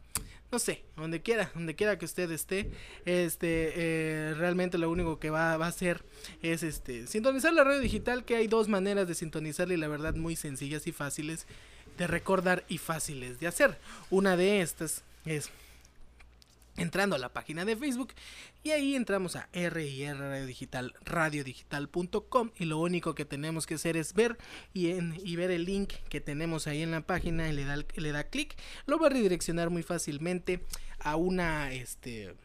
no 0.50 0.60
sé, 0.60 0.86
donde 0.96 1.22
quiera, 1.22 1.52
donde 1.56 1.76
quiera 1.76 1.98
que 1.98 2.06
usted 2.06 2.32
esté, 2.32 2.72
este, 3.04 3.74
eh, 3.76 4.34
realmente 4.38 4.78
lo 4.78 4.90
único 4.90 5.20
que 5.20 5.30
va, 5.30 5.58
va 5.58 5.66
a 5.66 5.70
hacer 5.70 6.06
es, 6.42 6.64
este, 6.64 7.06
sintonizar 7.06 7.52
la 7.52 7.66
radio 7.66 7.82
digital, 7.82 8.24
que 8.24 8.38
hay 8.38 8.48
dos 8.48 8.70
maneras 8.70 9.10
de 9.10 9.14
sintonizarla 9.14 9.74
y 9.74 9.78
la 9.78 9.90
verdad 9.90 10.16
muy 10.16 10.38
sencillas 10.38 10.88
y 10.88 10.94
fáciles 10.94 11.48
de 11.98 12.08
recordar 12.08 12.64
y 12.70 12.78
fáciles 12.78 13.42
de 13.42 13.48
hacer. 13.48 13.78
Una 14.10 14.38
de 14.38 14.62
estas 14.62 15.04
es 15.26 15.50
entrando 16.78 17.16
a 17.16 17.20
la 17.20 17.34
página 17.34 17.66
de 17.66 17.76
Facebook 17.76 18.14
y 18.64 18.72
ahí 18.72 18.96
entramos 18.96 19.36
a 19.36 19.50
RIR 19.52 20.18
Radio 20.18 20.46
Digital, 20.46 20.94
radiodigital.com 21.04 22.52
y 22.58 22.66
lo 22.66 22.78
único 22.80 23.16
que 23.16 23.26
tenemos 23.26 23.66
que 23.66 23.76
hacer 23.76 23.98
es 23.98 24.14
ver 24.14 24.38
y, 24.74 25.36
ver 25.36 25.52
el 25.52 25.66
link 25.66 25.94
que 26.10 26.22
tenemos 26.22 26.68
ahí 26.68 26.82
en 26.82 26.92
la 26.92 27.02
página 27.02 27.50
y 27.50 27.54
le 27.54 27.66
da, 27.66 27.78
le 27.96 28.12
da 28.12 28.24
clic, 28.26 28.56
lo 28.86 29.00
va 29.00 29.08
a 29.08 29.10
redireccionar 29.10 29.70
muy 29.70 29.84
fácilmente 29.84 30.62
a 31.00 31.16
una 31.16 31.72
este 31.72 32.36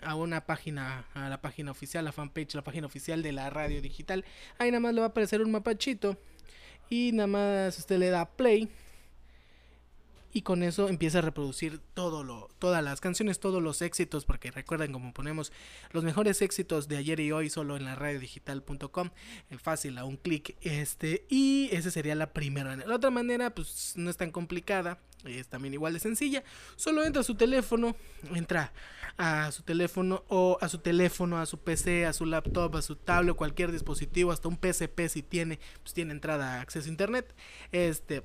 a 0.00 0.14
una 0.14 0.46
página, 0.46 1.06
a 1.14 1.28
la 1.28 1.40
página 1.40 1.72
oficial, 1.72 2.04
la 2.04 2.12
fanpage, 2.12 2.54
la 2.54 2.62
página 2.62 2.86
oficial 2.86 3.20
de 3.20 3.32
la 3.32 3.50
radio 3.50 3.82
digital. 3.82 4.24
Ahí 4.58 4.70
nada 4.70 4.80
más 4.80 4.94
le 4.94 5.00
va 5.00 5.08
a 5.08 5.10
aparecer 5.10 5.42
un 5.42 5.50
mapachito 5.50 6.16
y 6.88 7.10
nada 7.12 7.26
más 7.26 7.78
usted 7.78 7.98
le 7.98 8.10
da 8.10 8.24
play 8.24 8.68
y 10.32 10.42
con 10.42 10.62
eso 10.62 10.88
empieza 10.88 11.18
a 11.18 11.22
reproducir 11.22 11.80
todo 11.94 12.24
lo, 12.24 12.50
todas 12.58 12.82
las 12.84 13.00
canciones, 13.00 13.40
todos 13.40 13.62
los 13.62 13.82
éxitos, 13.82 14.24
porque 14.24 14.50
recuerden 14.50 14.92
como 14.92 15.12
ponemos 15.12 15.52
los 15.92 16.04
mejores 16.04 16.42
éxitos 16.42 16.88
de 16.88 16.96
ayer 16.96 17.20
y 17.20 17.32
hoy 17.32 17.50
solo 17.50 17.76
en 17.76 17.84
la 17.84 17.94
radiodigital.com, 17.94 19.10
fácil 19.58 19.98
a 19.98 20.04
un 20.04 20.16
clic, 20.16 20.56
este, 20.60 21.24
y 21.28 21.68
esa 21.72 21.90
sería 21.90 22.14
la 22.14 22.32
primera 22.32 22.70
manera. 22.70 22.88
La 22.88 22.96
otra 22.96 23.10
manera, 23.10 23.54
pues 23.54 23.94
no 23.96 24.10
es 24.10 24.16
tan 24.16 24.30
complicada, 24.30 24.98
es 25.24 25.48
también 25.48 25.74
igual 25.74 25.94
de 25.94 26.00
sencilla, 26.00 26.44
solo 26.76 27.04
entra 27.04 27.20
a 27.20 27.24
su 27.24 27.34
teléfono, 27.34 27.96
entra 28.34 28.72
a 29.16 29.50
su 29.50 29.62
teléfono 29.62 30.24
o 30.28 30.58
a 30.60 30.68
su 30.68 30.78
teléfono, 30.78 31.38
a 31.38 31.46
su 31.46 31.58
PC, 31.58 32.06
a 32.06 32.12
su 32.12 32.26
laptop, 32.26 32.76
a 32.76 32.82
su 32.82 32.96
tablet, 32.96 33.34
cualquier 33.34 33.72
dispositivo, 33.72 34.30
hasta 34.30 34.48
un 34.48 34.58
PSP 34.58 35.08
si 35.08 35.22
tiene, 35.22 35.58
pues 35.82 35.94
tiene 35.94 36.12
entrada 36.12 36.54
a 36.54 36.60
acceso 36.60 36.86
a 36.86 36.90
internet, 36.90 37.34
este 37.72 38.22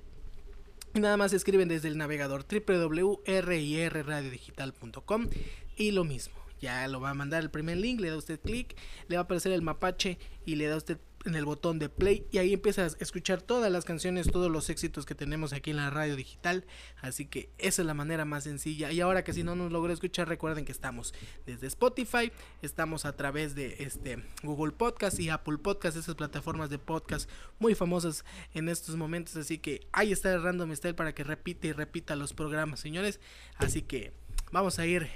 nada 0.93 1.17
más 1.17 1.33
escriben 1.33 1.67
desde 1.67 1.87
el 1.87 1.97
navegador 1.97 2.45
www.rirradiodigital.com 2.45 5.29
y 5.75 5.91
lo 5.91 6.03
mismo. 6.03 6.35
ya 6.61 6.87
lo 6.87 7.01
va 7.01 7.09
a 7.09 7.13
mandar 7.13 7.43
el 7.43 7.49
primer 7.49 7.77
link, 7.77 7.99
le 7.99 8.09
da 8.09 8.17
usted 8.17 8.39
clic, 8.39 8.77
le 9.09 9.17
va 9.17 9.21
a 9.21 9.25
aparecer 9.25 9.51
el 9.51 9.61
mapache 9.61 10.17
y 10.45 10.55
le 10.55 10.67
da 10.67 10.77
usted 10.77 10.97
en 11.25 11.35
el 11.35 11.45
botón 11.45 11.79
de 11.79 11.89
play 11.89 12.25
y 12.31 12.37
ahí 12.37 12.53
empieza 12.53 12.83
a 12.83 12.87
escuchar 12.99 13.41
todas 13.41 13.71
las 13.71 13.85
canciones, 13.85 14.29
todos 14.31 14.51
los 14.51 14.69
éxitos 14.69 15.05
que 15.05 15.15
tenemos 15.15 15.53
aquí 15.53 15.71
en 15.71 15.77
la 15.77 15.89
radio 15.89 16.15
digital. 16.15 16.65
Así 17.01 17.25
que 17.25 17.49
esa 17.57 17.81
es 17.81 17.85
la 17.85 17.93
manera 17.93 18.25
más 18.25 18.43
sencilla. 18.43 18.91
Y 18.91 19.01
ahora 19.01 19.23
que 19.23 19.33
si 19.33 19.43
no 19.43 19.55
nos 19.55 19.71
logró 19.71 19.93
escuchar, 19.93 20.27
recuerden 20.27 20.65
que 20.65 20.71
estamos 20.71 21.13
desde 21.45 21.67
Spotify, 21.67 22.31
estamos 22.61 23.05
a 23.05 23.15
través 23.15 23.55
de 23.55 23.75
este 23.79 24.23
Google 24.43 24.73
Podcast 24.73 25.19
y 25.19 25.29
Apple 25.29 25.57
Podcast, 25.57 25.97
esas 25.97 26.15
plataformas 26.15 26.69
de 26.69 26.79
podcast 26.79 27.29
muy 27.59 27.75
famosas 27.75 28.25
en 28.53 28.69
estos 28.69 28.95
momentos. 28.95 29.35
Así 29.37 29.57
que 29.57 29.87
ahí 29.91 30.11
está 30.11 30.33
el 30.33 30.43
Random 30.43 30.75
Style 30.75 30.95
para 30.95 31.13
que 31.13 31.23
repite 31.23 31.69
y 31.69 31.71
repita 31.71 32.15
los 32.15 32.33
programas, 32.33 32.79
señores. 32.79 33.19
Así 33.55 33.81
que 33.81 34.13
vamos 34.51 34.79
a 34.79 34.85
ir 34.85 35.09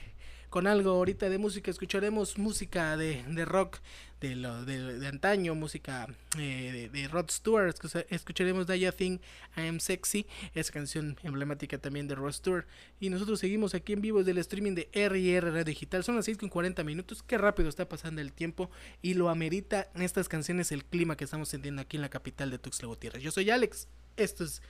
con 0.57 0.65
algo 0.65 0.89
ahorita 0.89 1.29
de 1.29 1.37
música. 1.37 1.69
Escucharemos 1.69 2.39
música 2.39 2.97
de, 2.97 3.23
de 3.27 3.45
rock 3.45 3.77
de, 4.21 4.35
lo, 4.35 4.65
de, 4.65 4.97
de 4.97 5.07
antaño, 5.07 5.53
música 5.53 6.07
eh, 6.39 6.89
de, 6.91 7.07
Rod 7.07 7.29
Stewart. 7.29 7.75
Escucharemos 8.09 8.65
Daya 8.65 8.91
Thing, 8.91 9.19
I 9.55 9.67
Am 9.67 9.79
Sexy, 9.79 10.25
esa 10.55 10.73
canción 10.73 11.15
emblemática 11.21 11.77
también 11.77 12.07
de 12.07 12.15
Rod 12.15 12.31
Stewart. 12.31 12.65
Y 12.99 13.11
nosotros 13.11 13.39
seguimos 13.39 13.75
aquí 13.75 13.93
en 13.93 14.01
vivo 14.01 14.23
del 14.23 14.39
streaming 14.39 14.73
de 14.73 14.89
RR 14.93 15.51
Radio 15.51 15.63
Digital. 15.63 16.03
Son 16.03 16.15
las 16.15 16.25
6 16.25 16.39
con 16.39 16.49
40 16.49 16.83
minutos. 16.83 17.21
Qué 17.21 17.37
rápido 17.37 17.69
está 17.69 17.87
pasando 17.87 18.19
el 18.21 18.33
tiempo 18.33 18.71
y 19.03 19.13
lo 19.13 19.29
amerita 19.29 19.91
en 19.93 20.01
estas 20.01 20.27
canciones 20.27 20.71
el 20.71 20.85
clima 20.85 21.15
que 21.15 21.25
estamos 21.25 21.49
sintiendo 21.49 21.83
aquí 21.83 21.97
en 21.97 22.01
la 22.01 22.09
capital 22.09 22.49
de 22.49 22.57
Tuxtla 22.57 22.87
Gutiérrez. 22.87 23.21
Yo 23.21 23.29
soy 23.29 23.51
Alex. 23.51 23.89
Esto 24.15 24.43
es 24.43 24.63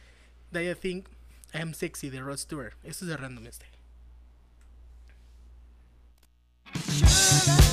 Daya 0.51 0.75
Thing, 0.75 1.03
I 1.53 1.59
Am 1.59 1.73
Sexy 1.73 2.09
de 2.09 2.19
Rod 2.19 2.39
Stewart. 2.39 2.73
Esto 2.83 3.05
es 3.05 3.09
de 3.11 3.15
Random 3.15 3.45
Style. 3.49 3.76
Sure. 6.75 7.66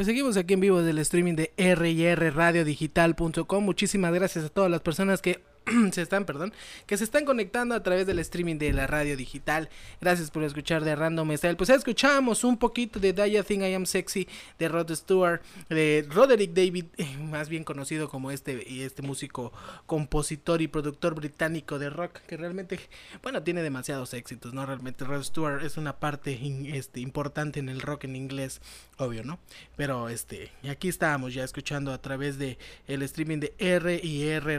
Pues 0.00 0.06
seguimos 0.06 0.38
aquí 0.38 0.54
en 0.54 0.60
vivo 0.60 0.80
del 0.80 0.98
streaming 1.00 1.34
de 1.34 1.52
rrradiodigital.com. 1.58 3.62
Muchísimas 3.62 4.14
gracias 4.14 4.46
a 4.46 4.48
todas 4.48 4.70
las 4.70 4.80
personas 4.80 5.20
que 5.20 5.42
se 5.92 6.02
están, 6.02 6.24
perdón, 6.24 6.52
que 6.86 6.96
se 6.96 7.04
están 7.04 7.24
conectando 7.24 7.74
a 7.74 7.82
través 7.82 8.06
del 8.06 8.18
streaming 8.18 8.56
de 8.56 8.72
la 8.72 8.86
radio 8.86 9.16
digital. 9.16 9.68
Gracias 10.00 10.30
por 10.30 10.42
escuchar 10.42 10.84
de 10.84 10.96
Random 10.96 11.36
Style. 11.36 11.56
Pues 11.56 11.70
escuchamos 11.70 12.44
un 12.44 12.56
poquito 12.56 13.00
de 13.00 13.12
Daya 13.12 13.42
Think 13.42 13.62
I 13.62 13.74
Am 13.74 13.86
Sexy 13.86 14.28
de 14.58 14.68
Rod 14.68 14.92
Stewart, 14.94 15.42
de 15.68 16.06
Roderick 16.08 16.52
David, 16.52 16.86
eh, 16.96 17.16
más 17.18 17.48
bien 17.48 17.64
conocido 17.64 18.08
como 18.08 18.30
este 18.30 18.84
este 18.84 19.02
músico, 19.02 19.52
compositor 19.86 20.62
y 20.62 20.68
productor 20.68 21.14
británico 21.14 21.78
de 21.78 21.90
rock 21.90 22.20
que 22.26 22.36
realmente, 22.36 22.80
bueno, 23.22 23.42
tiene 23.42 23.62
demasiados 23.62 24.14
éxitos, 24.14 24.52
¿no? 24.52 24.66
Realmente 24.66 25.04
Rod 25.04 25.22
Stewart 25.22 25.64
es 25.64 25.76
una 25.76 25.98
parte 25.98 26.38
este, 26.74 27.00
importante 27.00 27.60
en 27.60 27.68
el 27.68 27.80
rock 27.80 28.04
en 28.04 28.16
inglés, 28.16 28.60
obvio, 28.96 29.24
¿no? 29.24 29.38
Pero 29.76 30.08
este, 30.08 30.50
aquí 30.68 30.88
estábamos 30.88 31.34
ya 31.34 31.44
escuchando 31.44 31.92
a 31.92 32.00
través 32.00 32.38
de 32.38 32.58
el 32.86 33.02
streaming 33.02 33.38
de 33.38 33.54
R 33.58 34.00
y 34.02 34.22
R 34.24 34.58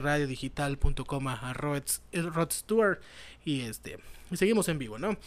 radiodigital.com 0.91 1.27
a 1.27 1.53
Rod, 1.53 1.83
Rod 2.35 2.51
Stewart 2.51 3.01
y 3.43 3.61
este, 3.61 3.97
seguimos 4.33 4.67
en 4.69 4.79
vivo, 4.79 4.97
¿no? 4.99 5.17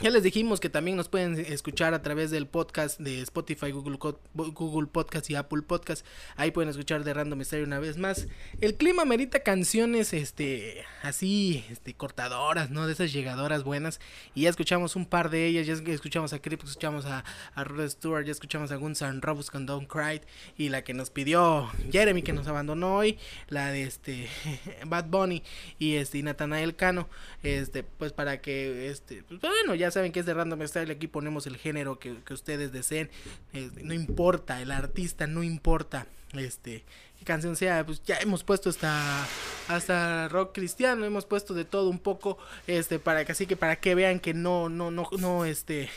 Ya 0.00 0.10
les 0.10 0.22
dijimos 0.22 0.60
que 0.60 0.68
también 0.68 0.96
nos 0.96 1.08
pueden 1.08 1.36
escuchar 1.40 1.92
a 1.92 2.02
través 2.02 2.30
del 2.30 2.46
podcast 2.46 3.00
de 3.00 3.20
Spotify, 3.22 3.72
Google, 3.72 3.98
Google 4.32 4.86
Podcast 4.86 5.28
y 5.28 5.34
Apple 5.34 5.62
Podcast. 5.62 6.06
Ahí 6.36 6.52
pueden 6.52 6.70
escuchar 6.70 7.02
de 7.02 7.12
Random 7.12 7.36
Mystery 7.36 7.64
una 7.64 7.80
vez 7.80 7.98
más. 7.98 8.28
El 8.60 8.76
clima 8.76 9.04
merita 9.04 9.42
canciones 9.42 10.12
este 10.12 10.84
así 11.02 11.64
este 11.68 11.94
cortadoras, 11.94 12.70
¿no? 12.70 12.86
De 12.86 12.92
esas 12.92 13.12
llegadoras 13.12 13.64
buenas. 13.64 13.98
Y 14.36 14.42
ya 14.42 14.50
escuchamos 14.50 14.94
un 14.94 15.04
par 15.04 15.30
de 15.30 15.46
ellas. 15.46 15.66
Ya 15.66 15.74
escuchamos 15.92 16.32
a 16.32 16.40
Creep, 16.40 16.62
escuchamos 16.62 17.04
a, 17.04 17.24
a 17.56 17.64
Rod 17.64 17.88
Stewart, 17.88 18.24
ya 18.24 18.30
escuchamos 18.30 18.70
a 18.70 18.76
Guns 18.76 19.02
N' 19.02 19.20
Roses 19.20 19.50
con 19.50 19.66
Don't 19.66 19.88
Cry. 19.88 20.20
Y 20.56 20.68
la 20.68 20.84
que 20.84 20.94
nos 20.94 21.10
pidió 21.10 21.68
Jeremy, 21.90 22.22
que 22.22 22.32
nos 22.32 22.46
abandonó 22.46 22.98
hoy. 22.98 23.18
La 23.48 23.72
de 23.72 23.82
este 23.82 24.28
Bad 24.86 25.06
Bunny 25.06 25.42
y 25.80 25.96
este 25.96 26.18
y 26.18 26.22
Nathanael 26.22 26.76
Cano. 26.76 27.08
Este, 27.42 27.84
pues 27.84 28.12
para 28.12 28.40
que 28.40 28.90
este, 28.90 29.22
pues 29.22 29.40
bueno, 29.40 29.76
ya 29.76 29.92
saben 29.92 30.10
que 30.10 30.20
es 30.20 30.26
de 30.26 30.34
Random 30.34 30.66
Style, 30.66 30.90
aquí 30.90 31.06
ponemos 31.06 31.46
el 31.46 31.56
género 31.56 32.00
que, 32.00 32.16
que 32.24 32.34
ustedes 32.34 32.72
deseen, 32.72 33.10
eh, 33.52 33.70
no 33.82 33.94
importa, 33.94 34.60
el 34.60 34.72
artista 34.72 35.28
no 35.28 35.44
importa, 35.44 36.08
este, 36.32 36.84
qué 37.16 37.24
canción 37.24 37.54
sea, 37.54 37.86
pues 37.86 38.02
ya 38.04 38.16
hemos 38.18 38.42
puesto 38.42 38.70
hasta, 38.70 39.24
hasta 39.68 40.28
rock 40.28 40.52
cristiano, 40.52 41.04
hemos 41.04 41.26
puesto 41.26 41.54
de 41.54 41.64
todo 41.64 41.90
un 41.90 42.00
poco, 42.00 42.38
este, 42.66 42.98
para 42.98 43.24
que 43.24 43.30
así 43.30 43.46
que 43.46 43.56
para 43.56 43.76
que 43.76 43.94
vean 43.94 44.18
que 44.18 44.34
no, 44.34 44.68
no, 44.68 44.90
no, 44.90 45.08
no, 45.18 45.44
este, 45.44 45.88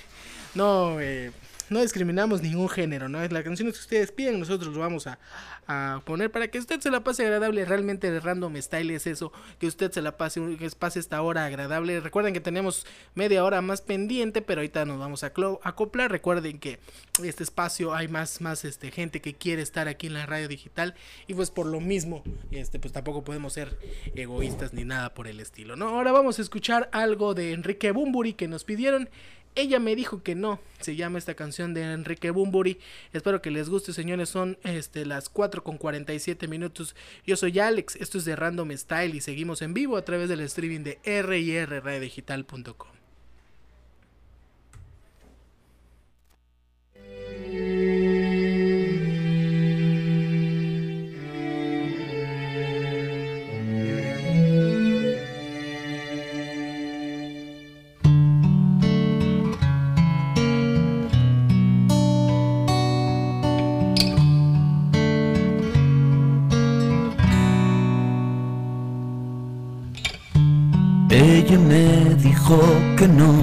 no, 0.53 1.01
eh, 1.01 1.31
no 1.71 1.79
discriminamos 1.79 2.41
ningún 2.41 2.67
género, 2.67 3.07
¿no? 3.07 3.25
Las 3.25 3.43
canciones 3.43 3.75
que 3.75 3.79
ustedes 3.79 4.11
piden, 4.11 4.37
nosotros 4.39 4.73
lo 4.73 4.81
vamos 4.81 5.07
a, 5.07 5.19
a 5.67 6.01
poner 6.03 6.29
para 6.29 6.49
que 6.49 6.59
usted 6.59 6.81
se 6.81 6.91
la 6.91 7.01
pase 7.01 7.23
agradable. 7.23 7.63
Realmente 7.63 8.11
de 8.11 8.19
Random 8.19 8.53
Style 8.57 8.93
es 8.93 9.07
eso, 9.07 9.31
que 9.57 9.67
usted 9.67 9.89
se 9.89 10.01
la 10.01 10.17
pase, 10.17 10.57
que 10.57 10.69
pase 10.71 10.99
esta 10.99 11.21
hora 11.21 11.45
agradable. 11.45 12.01
Recuerden 12.01 12.33
que 12.33 12.41
tenemos 12.41 12.85
media 13.15 13.45
hora 13.45 13.61
más 13.61 13.81
pendiente, 13.81 14.41
pero 14.41 14.59
ahorita 14.59 14.83
nos 14.83 14.99
vamos 14.99 15.23
a 15.23 15.27
acoplar. 15.27 16.11
Recuerden 16.11 16.59
que 16.59 16.79
este 17.23 17.43
espacio 17.43 17.95
hay 17.95 18.09
más, 18.09 18.41
más 18.41 18.65
este, 18.65 18.91
gente 18.91 19.21
que 19.21 19.33
quiere 19.35 19.61
estar 19.61 19.87
aquí 19.87 20.07
en 20.07 20.15
la 20.15 20.25
radio 20.25 20.49
digital 20.49 20.93
y 21.25 21.35
pues 21.35 21.51
por 21.51 21.67
lo 21.67 21.79
mismo, 21.79 22.21
este, 22.51 22.79
pues 22.79 22.91
tampoco 22.91 23.23
podemos 23.23 23.53
ser 23.53 23.79
egoístas 24.13 24.73
ni 24.73 24.83
nada 24.83 25.13
por 25.13 25.25
el 25.25 25.39
estilo, 25.39 25.77
¿no? 25.77 25.87
Ahora 25.87 26.11
vamos 26.11 26.37
a 26.37 26.41
escuchar 26.41 26.89
algo 26.91 27.33
de 27.33 27.53
Enrique 27.53 27.91
Bumburi 27.91 28.33
que 28.33 28.49
nos 28.49 28.65
pidieron. 28.65 29.09
Ella 29.55 29.79
me 29.79 29.95
dijo 29.95 30.23
que 30.23 30.35
no. 30.35 30.59
Se 30.79 30.95
llama 30.95 31.17
esta 31.17 31.35
canción 31.35 31.73
de 31.73 31.83
Enrique 31.83 32.31
Bumburi. 32.31 32.79
Espero 33.13 33.41
que 33.41 33.51
les 33.51 33.69
guste, 33.69 33.93
señores. 33.93 34.29
Son 34.29 34.57
este, 34.63 35.05
las 35.05 35.29
4 35.29 35.63
con 35.63 35.77
47 35.77 36.47
minutos. 36.47 36.95
Yo 37.25 37.35
soy 37.35 37.59
Alex. 37.59 37.97
Esto 37.97 38.17
es 38.17 38.25
de 38.25 38.35
Random 38.35 38.71
Style. 38.71 39.15
Y 39.15 39.21
seguimos 39.21 39.61
en 39.61 39.73
vivo 39.73 39.97
a 39.97 40.05
través 40.05 40.29
del 40.29 40.39
streaming 40.41 40.83
de 40.83 40.99
rrradiodigital.com. 41.03 43.00
que 73.01 73.07
no. 73.07 73.33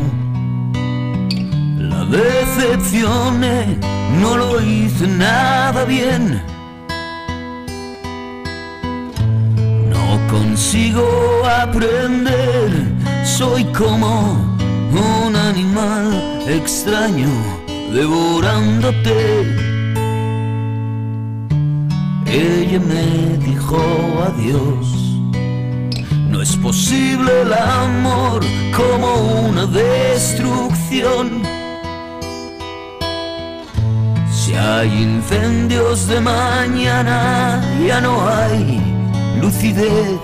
La 1.91 2.05
decepcioné, 2.05 3.77
no 4.21 4.37
lo 4.37 4.61
hice 4.61 5.09
nada 5.09 5.85
bien. 5.85 6.41
No 9.93 10.05
consigo 10.31 11.05
aprender, 11.63 12.71
soy 13.25 13.65
como 13.81 14.13
un 14.93 15.35
animal 15.35 16.07
extraño 16.47 17.31
devorándote. 17.93 19.19
Ella 22.27 22.79
me 22.79 23.39
dijo 23.45 23.81
adiós. 24.29 25.08
Posible 26.63 27.43
el 27.43 27.53
amor 27.53 28.41
como 28.77 29.15
una 29.49 29.67
destrucción. 29.67 31.43
Si 34.31 34.55
hay 34.55 34.89
incendios 35.03 36.07
de 36.09 36.21
mañana, 36.21 37.63
ya 37.87 38.01
no 38.01 38.29
hay 38.29 38.81
lucidez 39.41 40.21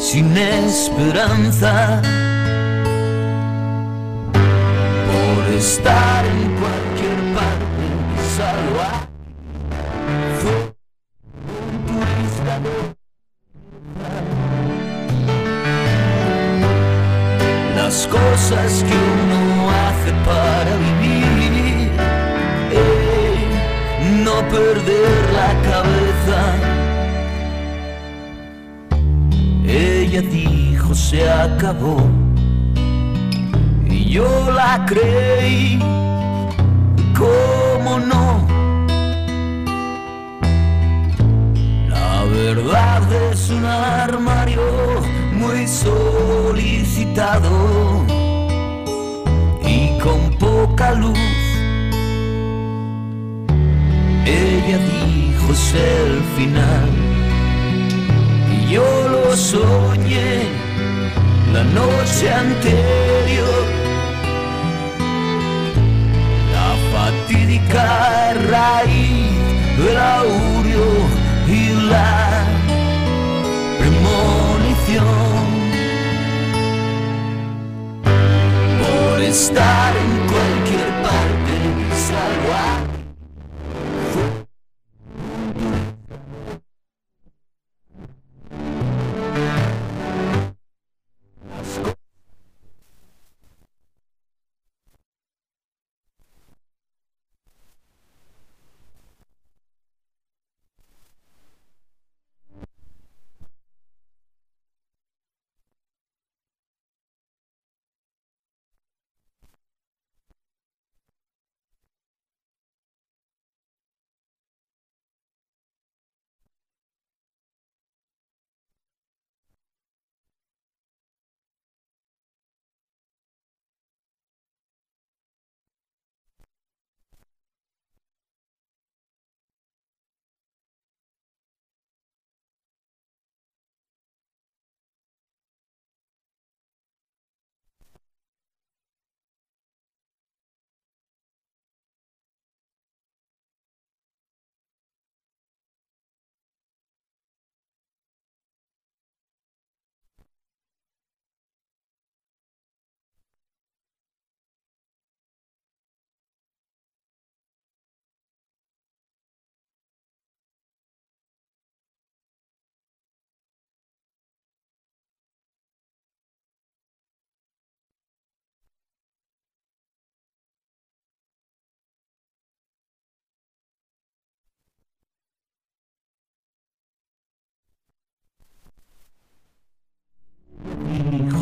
sin 0.00 0.36
esperanza. 0.36 2.00
Por 5.10 5.54
estar 5.54 6.24
Ella 54.66 54.78
dijo 54.78 55.52
es 55.52 55.74
el 55.74 56.22
final 56.36 56.88
y 58.50 58.72
yo 58.72 59.08
lo 59.08 59.36
soñé 59.36 60.42
la 61.52 61.62
noche 61.62 62.32
anterior. 62.32 63.64
La 66.52 66.70
fatídica 66.92 68.34
raíz 68.50 69.30
del 69.78 69.96
aurio 69.96 70.84
y 71.46 71.88
la 71.88 72.44
premonición 73.78 75.06
por 78.82 79.20
estar 79.20 79.92
en 79.96 80.12
cualquier 80.32 80.85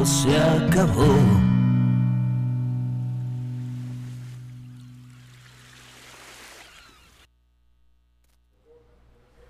se 0.04 0.36
acabó. 0.36 1.16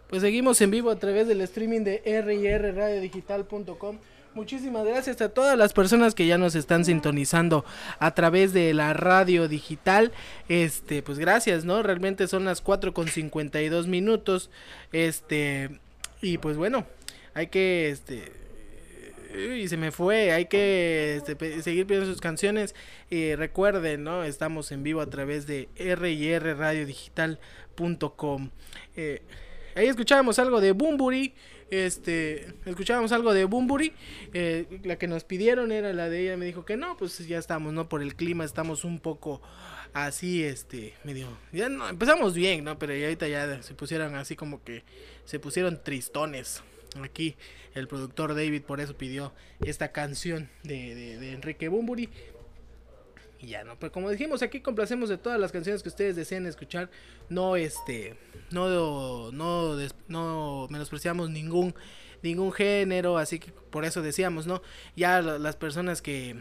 Pues 0.09 0.23
seguimos 0.23 0.61
en 0.61 0.71
vivo 0.71 0.91
a 0.91 0.97
través 0.97 1.27
del 1.27 1.41
streaming 1.41 1.81
de 1.81 2.03
rrradiodigital.com. 2.05 3.99
Muchísimas 4.35 4.85
gracias 4.85 5.21
a 5.21 5.29
todas 5.29 5.59
las 5.59 5.73
personas 5.73 6.15
que 6.15 6.27
ya 6.27 6.39
nos 6.39 6.55
están 6.55 6.85
sintonizando 6.85 7.65
a 7.99 8.15
través 8.15 8.53
de 8.53 8.75
la 8.75 8.93
radio 8.93 9.49
digital. 9.49 10.13
Este, 10.49 11.03
pues 11.03 11.19
gracias, 11.19 11.65
¿no? 11.65 11.83
Realmente 11.83 12.29
son 12.29 12.45
las 12.45 12.61
4 12.61 12.95
con 12.95 13.09
52 13.09 13.89
minutos. 13.89 14.51
Este, 14.93 15.81
y 16.21 16.39
pues 16.39 16.57
bueno, 16.57 16.87
hay 17.35 17.49
que 17.49 17.91
este 17.91 18.44
y 19.35 19.69
se 19.69 19.77
me 19.77 19.91
fue, 19.91 20.33
hay 20.33 20.47
que 20.47 21.17
este, 21.17 21.63
seguir 21.63 21.87
pidiendo 21.87 22.11
sus 22.11 22.21
canciones 22.21 22.75
y 23.11 23.35
recuerden, 23.35 24.05
¿no? 24.05 24.23
Estamos 24.25 24.73
en 24.73 24.83
vivo 24.83 25.01
a 25.01 25.11
través 25.11 25.47
de 25.47 25.69
rrradiodigital.com. 25.77 28.51
Eh, 28.97 29.23
ahí 29.75 29.87
escuchábamos 29.87 30.39
algo 30.39 30.61
de 30.61 30.73
Bumburi, 30.73 31.35
este, 31.71 32.55
escuchábamos 32.65 33.13
algo 33.13 33.33
de 33.35 33.45
Bumburi, 33.45 33.93
eh, 34.33 34.81
la 34.85 34.97
que 34.97 35.09
nos 35.09 35.25
pidieron 35.25 35.73
era 35.73 35.93
la 35.93 36.09
de 36.09 36.23
ella, 36.23 36.37
me 36.37 36.47
dijo 36.47 36.65
que 36.65 36.77
no, 36.77 36.97
pues 36.97 37.27
ya 37.27 37.39
estamos, 37.39 37.73
¿no? 37.73 37.89
Por 37.89 38.03
el 38.03 38.15
clima 38.15 38.45
estamos 38.45 38.85
un 38.85 39.01
poco 39.01 39.43
así, 39.93 40.45
este, 40.45 40.95
medio, 41.05 41.27
ya 41.53 41.69
no, 41.69 41.89
empezamos 41.89 42.35
bien, 42.35 42.63
¿no? 42.65 42.79
Pero 42.79 42.95
ya 42.95 43.07
ahorita 43.07 43.27
ya 43.29 43.63
se 43.63 43.75
pusieron 43.75 44.15
así 44.15 44.37
como 44.37 44.63
que 44.63 44.85
se 45.25 45.41
pusieron 45.41 45.83
tristones. 45.83 46.63
Aquí 47.03 47.37
el 47.75 47.89
productor 47.89 48.35
David 48.35 48.63
por 48.63 48.81
eso 48.81 48.97
pidió 48.97 49.33
esta 49.65 49.91
canción 49.93 50.49
de, 50.63 50.95
de, 50.95 51.33
Enrique 51.33 51.69
Bumburi. 51.69 52.09
Y 53.41 53.49
ya 53.49 53.65
no, 53.65 53.79
pero 53.79 53.93
como 53.93 54.11
dijimos 54.11 54.43
aquí 54.43 54.61
complacemos 54.61 55.09
de 55.09 55.19
todas 55.19 55.39
las 55.39 55.53
canciones 55.53 55.83
que 55.83 55.89
ustedes 55.89 56.17
deseen 56.17 56.47
escuchar. 56.47 56.91
No 57.29 57.57
este, 57.57 58.17
no, 58.51 59.33
no, 59.33 59.77
no 60.09 60.67
menospreciamos 60.71 61.31
ningún, 61.31 61.75
ningún 62.23 62.53
género, 62.53 63.19
así 63.19 63.39
que 63.39 63.51
por 63.51 63.85
eso 63.85 64.01
decíamos, 64.03 64.47
¿no? 64.47 64.63
Ya 64.97 65.21
la- 65.21 65.39
las 65.39 65.57
personas 65.57 66.01
que, 66.01 66.37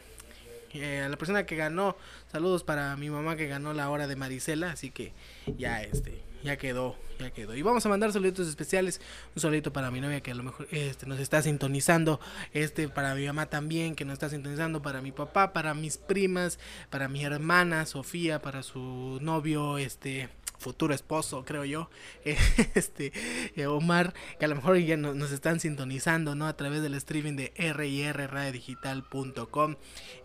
eh, 0.73 1.05
la 1.09 1.17
persona 1.17 1.45
que 1.45 1.55
ganó, 1.55 1.97
saludos 2.31 2.63
para 2.63 2.95
mi 2.95 3.09
mamá 3.09 3.35
que 3.35 3.47
ganó 3.47 3.73
la 3.73 3.89
hora 3.89 4.07
de 4.07 4.15
Marisela, 4.15 4.71
así 4.71 4.91
que 4.91 5.13
ya 5.57 5.81
este, 5.83 6.21
ya 6.43 6.57
quedó, 6.57 6.95
ya 7.19 7.31
quedó. 7.31 7.55
Y 7.55 7.61
vamos 7.61 7.85
a 7.85 7.89
mandar 7.89 8.11
saluditos 8.11 8.47
especiales, 8.47 9.01
un 9.35 9.41
saludito 9.41 9.71
para 9.73 9.91
mi 9.91 10.01
novia 10.01 10.21
que 10.21 10.31
a 10.31 10.35
lo 10.35 10.43
mejor 10.43 10.67
este 10.71 11.05
nos 11.05 11.19
está 11.19 11.41
sintonizando, 11.41 12.19
este 12.53 12.89
para 12.89 13.15
mi 13.15 13.25
mamá 13.25 13.47
también 13.47 13.95
que 13.95 14.05
nos 14.05 14.13
está 14.13 14.29
sintonizando, 14.29 14.81
para 14.81 15.01
mi 15.01 15.11
papá, 15.11 15.53
para 15.53 15.73
mis 15.73 15.97
primas, 15.97 16.59
para 16.89 17.07
mi 17.07 17.23
hermana 17.23 17.85
Sofía, 17.85 18.41
para 18.41 18.63
su 18.63 19.19
novio 19.21 19.77
este 19.77 20.29
futuro 20.63 20.93
esposo, 20.95 21.45
creo 21.45 21.65
yo, 21.65 21.89
este 22.23 23.11
eh, 23.55 23.67
Omar, 23.67 24.13
que 24.39 24.45
a 24.45 24.47
lo 24.47 24.55
mejor 24.55 24.77
ya 24.79 24.97
no- 24.97 25.13
nos 25.13 25.31
están 25.31 25.59
sintonizando, 25.59 26.33
¿no? 26.35 26.47
A 26.47 26.57
través 26.57 26.81
del 26.81 26.95
streaming 26.95 27.35
de 27.35 27.53
rrradiodigital.com. 28.63 29.75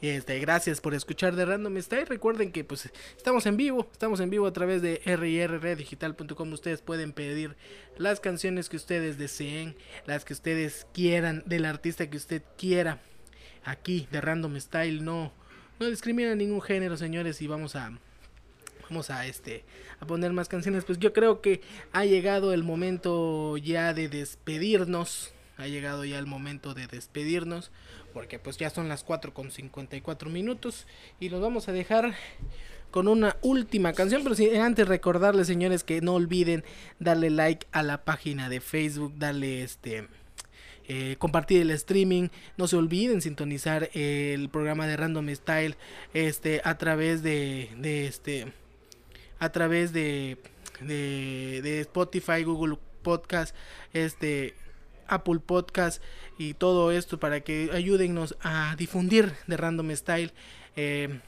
Este, 0.00 0.38
gracias 0.38 0.80
por 0.80 0.94
escuchar 0.94 1.34
de 1.36 1.44
Random 1.44 1.76
Style. 1.80 2.06
Recuerden 2.06 2.52
que 2.52 2.64
pues 2.64 2.90
estamos 3.16 3.46
en 3.46 3.56
vivo, 3.56 3.88
estamos 3.92 4.20
en 4.20 4.30
vivo 4.30 4.46
a 4.46 4.52
través 4.52 4.80
de 4.82 5.00
rrradiodigital.com. 5.04 6.52
Ustedes 6.52 6.80
pueden 6.82 7.12
pedir 7.12 7.56
las 7.96 8.20
canciones 8.20 8.68
que 8.68 8.76
ustedes 8.76 9.18
deseen, 9.18 9.76
las 10.06 10.24
que 10.24 10.32
ustedes 10.32 10.86
quieran, 10.94 11.42
del 11.46 11.64
artista 11.64 12.08
que 12.08 12.16
usted 12.16 12.42
quiera. 12.56 13.00
Aquí 13.64 14.06
de 14.10 14.20
Random 14.20 14.58
Style 14.60 15.04
no 15.04 15.32
no 15.80 15.86
discrimina 15.86 16.34
ningún 16.34 16.60
género, 16.60 16.96
señores, 16.96 17.40
y 17.40 17.46
vamos 17.46 17.76
a 17.76 17.92
vamos 18.88 19.10
a 19.10 19.26
este 19.26 19.64
a 20.00 20.06
poner 20.06 20.32
más 20.32 20.48
canciones 20.48 20.84
pues 20.84 20.98
yo 20.98 21.12
creo 21.12 21.40
que 21.40 21.60
ha 21.92 22.04
llegado 22.04 22.52
el 22.52 22.64
momento 22.64 23.56
ya 23.56 23.94
de 23.94 24.08
despedirnos 24.08 25.32
ha 25.56 25.66
llegado 25.66 26.04
ya 26.04 26.18
el 26.18 26.26
momento 26.26 26.74
de 26.74 26.86
despedirnos 26.86 27.70
porque 28.12 28.38
pues 28.38 28.56
ya 28.56 28.70
son 28.70 28.88
las 28.88 29.04
4 29.04 29.34
con 29.34 29.50
54 29.50 30.30
minutos 30.30 30.86
y 31.20 31.28
los 31.28 31.40
vamos 31.40 31.68
a 31.68 31.72
dejar 31.72 32.14
con 32.90 33.08
una 33.08 33.36
última 33.42 33.92
canción 33.92 34.22
pero 34.24 34.62
antes 34.62 34.88
recordarles 34.88 35.46
señores 35.46 35.84
que 35.84 36.00
no 36.00 36.14
olviden 36.14 36.64
darle 36.98 37.30
like 37.30 37.66
a 37.72 37.82
la 37.82 38.04
página 38.04 38.48
de 38.48 38.60
Facebook 38.60 39.14
darle 39.18 39.62
este 39.62 40.08
eh, 40.90 41.16
compartir 41.18 41.60
el 41.60 41.70
streaming. 41.72 42.28
No 42.56 42.66
se 42.66 42.76
olviden 42.76 43.20
sintonizar 43.20 43.90
el 43.92 44.48
programa 44.48 44.86
de 44.86 44.96
Random 44.96 45.28
Style 45.34 45.76
este, 46.14 46.62
a 46.64 46.78
través 46.78 47.22
de, 47.22 47.68
de 47.76 48.06
este 48.06 48.54
a 49.38 49.50
través 49.50 49.92
de, 49.92 50.38
de, 50.80 51.60
de 51.62 51.80
Spotify, 51.80 52.42
Google 52.44 52.76
Podcast, 53.02 53.54
este 53.92 54.54
Apple 55.06 55.40
Podcast 55.44 56.02
y 56.38 56.54
todo 56.54 56.92
esto 56.92 57.18
para 57.18 57.40
que 57.40 57.70
ayúdennos 57.72 58.36
a 58.42 58.74
difundir 58.76 59.32
de 59.46 59.56
Random 59.56 59.90
Style. 59.92 60.32
eh, 60.76 61.20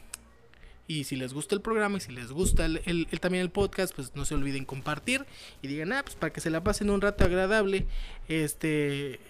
y 0.86 1.04
si 1.04 1.14
les 1.14 1.32
gusta 1.32 1.54
el 1.54 1.60
programa 1.60 1.98
y 1.98 2.00
si 2.00 2.10
les 2.10 2.32
gusta 2.32 2.66
el, 2.66 2.82
el- 2.84 3.06
también 3.20 3.42
el 3.42 3.50
podcast, 3.52 3.94
pues 3.94 4.16
no 4.16 4.24
se 4.24 4.34
olviden 4.34 4.64
compartir 4.64 5.24
y 5.62 5.68
digan, 5.68 5.92
ah, 5.92 6.02
pues 6.02 6.16
para 6.16 6.32
que 6.32 6.40
se 6.40 6.50
la 6.50 6.64
pasen 6.64 6.90
un 6.90 7.00
rato 7.00 7.22
agradable, 7.24 7.86
este, 8.26 9.20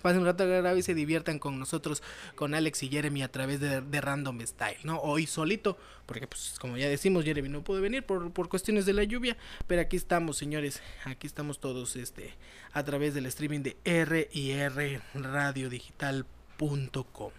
pasen 0.00 0.20
un 0.20 0.26
rato 0.26 0.44
agradable 0.44 0.78
y 0.80 0.82
se 0.82 0.94
diviertan 0.94 1.40
con 1.40 1.58
nosotros, 1.58 2.02
con 2.36 2.54
Alex 2.54 2.84
y 2.84 2.88
Jeremy 2.88 3.22
a 3.22 3.32
través 3.32 3.58
de, 3.60 4.00
Random 4.00 4.40
Style, 4.42 4.78
¿no? 4.84 5.00
Hoy 5.00 5.26
solito, 5.26 5.76
porque 6.06 6.28
pues 6.28 6.54
como 6.60 6.76
ya 6.76 6.88
decimos, 6.88 7.24
Jeremy 7.24 7.48
no 7.48 7.64
puede 7.64 7.80
venir 7.80 8.04
por, 8.04 8.30
por 8.32 8.48
cuestiones 8.48 8.86
de 8.86 8.92
la 8.92 9.02
lluvia, 9.04 9.36
pero 9.66 9.82
aquí 9.82 9.96
estamos, 9.96 10.36
señores, 10.36 10.80
aquí 11.04 11.26
estamos 11.26 11.58
todos, 11.58 11.96
este, 11.96 12.34
a 12.72 12.84
través 12.84 13.14
del 13.14 13.26
streaming 13.26 13.62
de 13.62 13.76
R 13.84 14.28
y 14.32 14.52
R 14.52 15.00
radiodigital.com. 15.14 17.32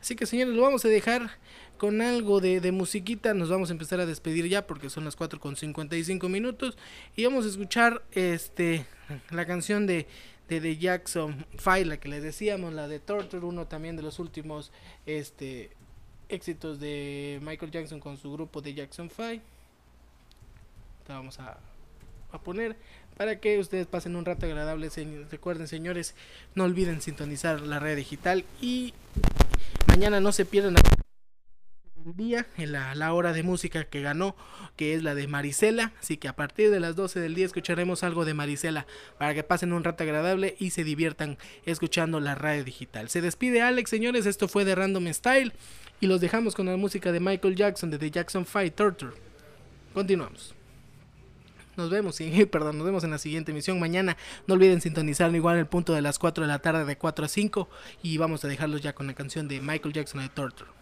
Así 0.00 0.14
que 0.14 0.26
señores, 0.26 0.54
lo 0.54 0.62
vamos 0.62 0.84
a 0.84 0.88
dejar 0.88 1.30
con 1.78 2.00
algo 2.00 2.40
de, 2.40 2.60
de 2.60 2.72
musiquita. 2.72 3.34
Nos 3.34 3.48
vamos 3.48 3.70
a 3.70 3.72
empezar 3.72 4.00
a 4.00 4.06
despedir 4.06 4.48
ya 4.48 4.66
porque 4.66 4.90
son 4.90 5.04
las 5.04 5.16
4 5.16 5.40
con 5.40 5.56
55 5.56 6.28
minutos. 6.28 6.76
Y 7.16 7.24
vamos 7.24 7.44
a 7.44 7.48
escuchar 7.48 8.02
este 8.12 8.86
la 9.30 9.46
canción 9.46 9.86
de, 9.86 10.06
de 10.48 10.60
The 10.60 10.76
Jackson 10.76 11.44
5, 11.58 11.70
la 11.86 11.96
que 11.98 12.08
les 12.08 12.22
decíamos, 12.22 12.72
la 12.72 12.86
de 12.88 13.00
Torture, 13.00 13.44
uno 13.44 13.66
también 13.66 13.96
de 13.96 14.02
los 14.02 14.18
últimos 14.18 14.70
este 15.06 15.70
éxitos 16.28 16.80
de 16.80 17.38
Michael 17.42 17.70
Jackson 17.70 18.00
con 18.00 18.16
su 18.16 18.32
grupo 18.32 18.60
de 18.60 18.74
Jackson 18.74 19.10
5. 19.14 19.42
La 21.08 21.14
vamos 21.14 21.38
a, 21.38 21.58
a 22.32 22.38
poner 22.40 22.76
para 23.16 23.38
que 23.40 23.58
ustedes 23.58 23.86
pasen 23.86 24.16
un 24.16 24.24
rato 24.24 24.46
agradable. 24.46 24.90
Se- 24.90 25.24
Recuerden, 25.30 25.68
señores, 25.68 26.14
no 26.54 26.64
olviden 26.64 27.00
sintonizar 27.00 27.60
la 27.60 27.78
red 27.78 27.96
digital 27.96 28.44
y 28.60 28.92
mañana 29.88 30.20
no 30.20 30.32
se 30.32 30.44
pierdan 30.44 30.74
día 32.14 32.46
en 32.56 32.72
la, 32.72 33.12
hora 33.12 33.32
de 33.32 33.42
música 33.42 33.84
que 33.84 34.00
ganó 34.00 34.36
que 34.76 34.94
es 34.94 35.02
la 35.02 35.14
de 35.14 35.26
Marisela. 35.26 35.92
Así 36.00 36.16
que 36.16 36.28
a 36.28 36.36
partir 36.36 36.70
de 36.70 36.80
las 36.80 36.96
12 36.96 37.20
del 37.20 37.34
día 37.34 37.46
escucharemos 37.46 38.02
algo 38.04 38.24
de 38.24 38.34
Marisela 38.34 38.86
para 39.18 39.34
que 39.34 39.42
pasen 39.42 39.72
un 39.72 39.84
rato 39.84 40.04
agradable 40.04 40.56
y 40.58 40.70
se 40.70 40.84
diviertan 40.84 41.38
escuchando 41.64 42.20
la 42.20 42.34
radio 42.34 42.64
digital. 42.64 43.08
Se 43.08 43.20
despide 43.20 43.62
Alex 43.62 43.90
señores. 43.90 44.26
Esto 44.26 44.48
fue 44.48 44.64
de 44.64 44.74
Random 44.74 45.06
Style. 45.12 45.52
Y 46.00 46.06
los 46.06 46.20
dejamos 46.20 46.54
con 46.54 46.66
la 46.66 46.76
música 46.76 47.10
de 47.10 47.20
Michael 47.20 47.56
Jackson 47.56 47.90
de 47.90 47.98
The 47.98 48.10
Jackson 48.10 48.44
5 48.44 48.72
Torture. 48.72 49.12
Continuamos. 49.94 50.54
Nos 51.76 51.90
vemos, 51.90 52.16
sí, 52.16 52.46
perdón, 52.50 52.78
nos 52.78 52.86
vemos 52.86 53.04
en 53.04 53.10
la 53.10 53.18
siguiente 53.18 53.52
emisión 53.52 53.80
mañana. 53.80 54.16
No 54.46 54.54
olviden 54.54 54.80
sintonizar 54.80 55.34
igual 55.34 55.56
el 55.56 55.66
punto 55.66 55.94
de 55.94 56.02
las 56.02 56.18
4 56.18 56.44
de 56.44 56.48
la 56.48 56.58
tarde 56.58 56.84
de 56.84 56.96
4 56.98 57.24
a 57.24 57.28
5 57.28 57.68
y 58.02 58.18
vamos 58.18 58.44
a 58.44 58.48
dejarlos 58.48 58.82
ya 58.82 58.94
con 58.94 59.06
la 59.06 59.14
canción 59.14 59.48
de 59.48 59.60
Michael 59.60 59.94
Jackson 59.94 60.20
de 60.20 60.28
Torture. 60.28 60.75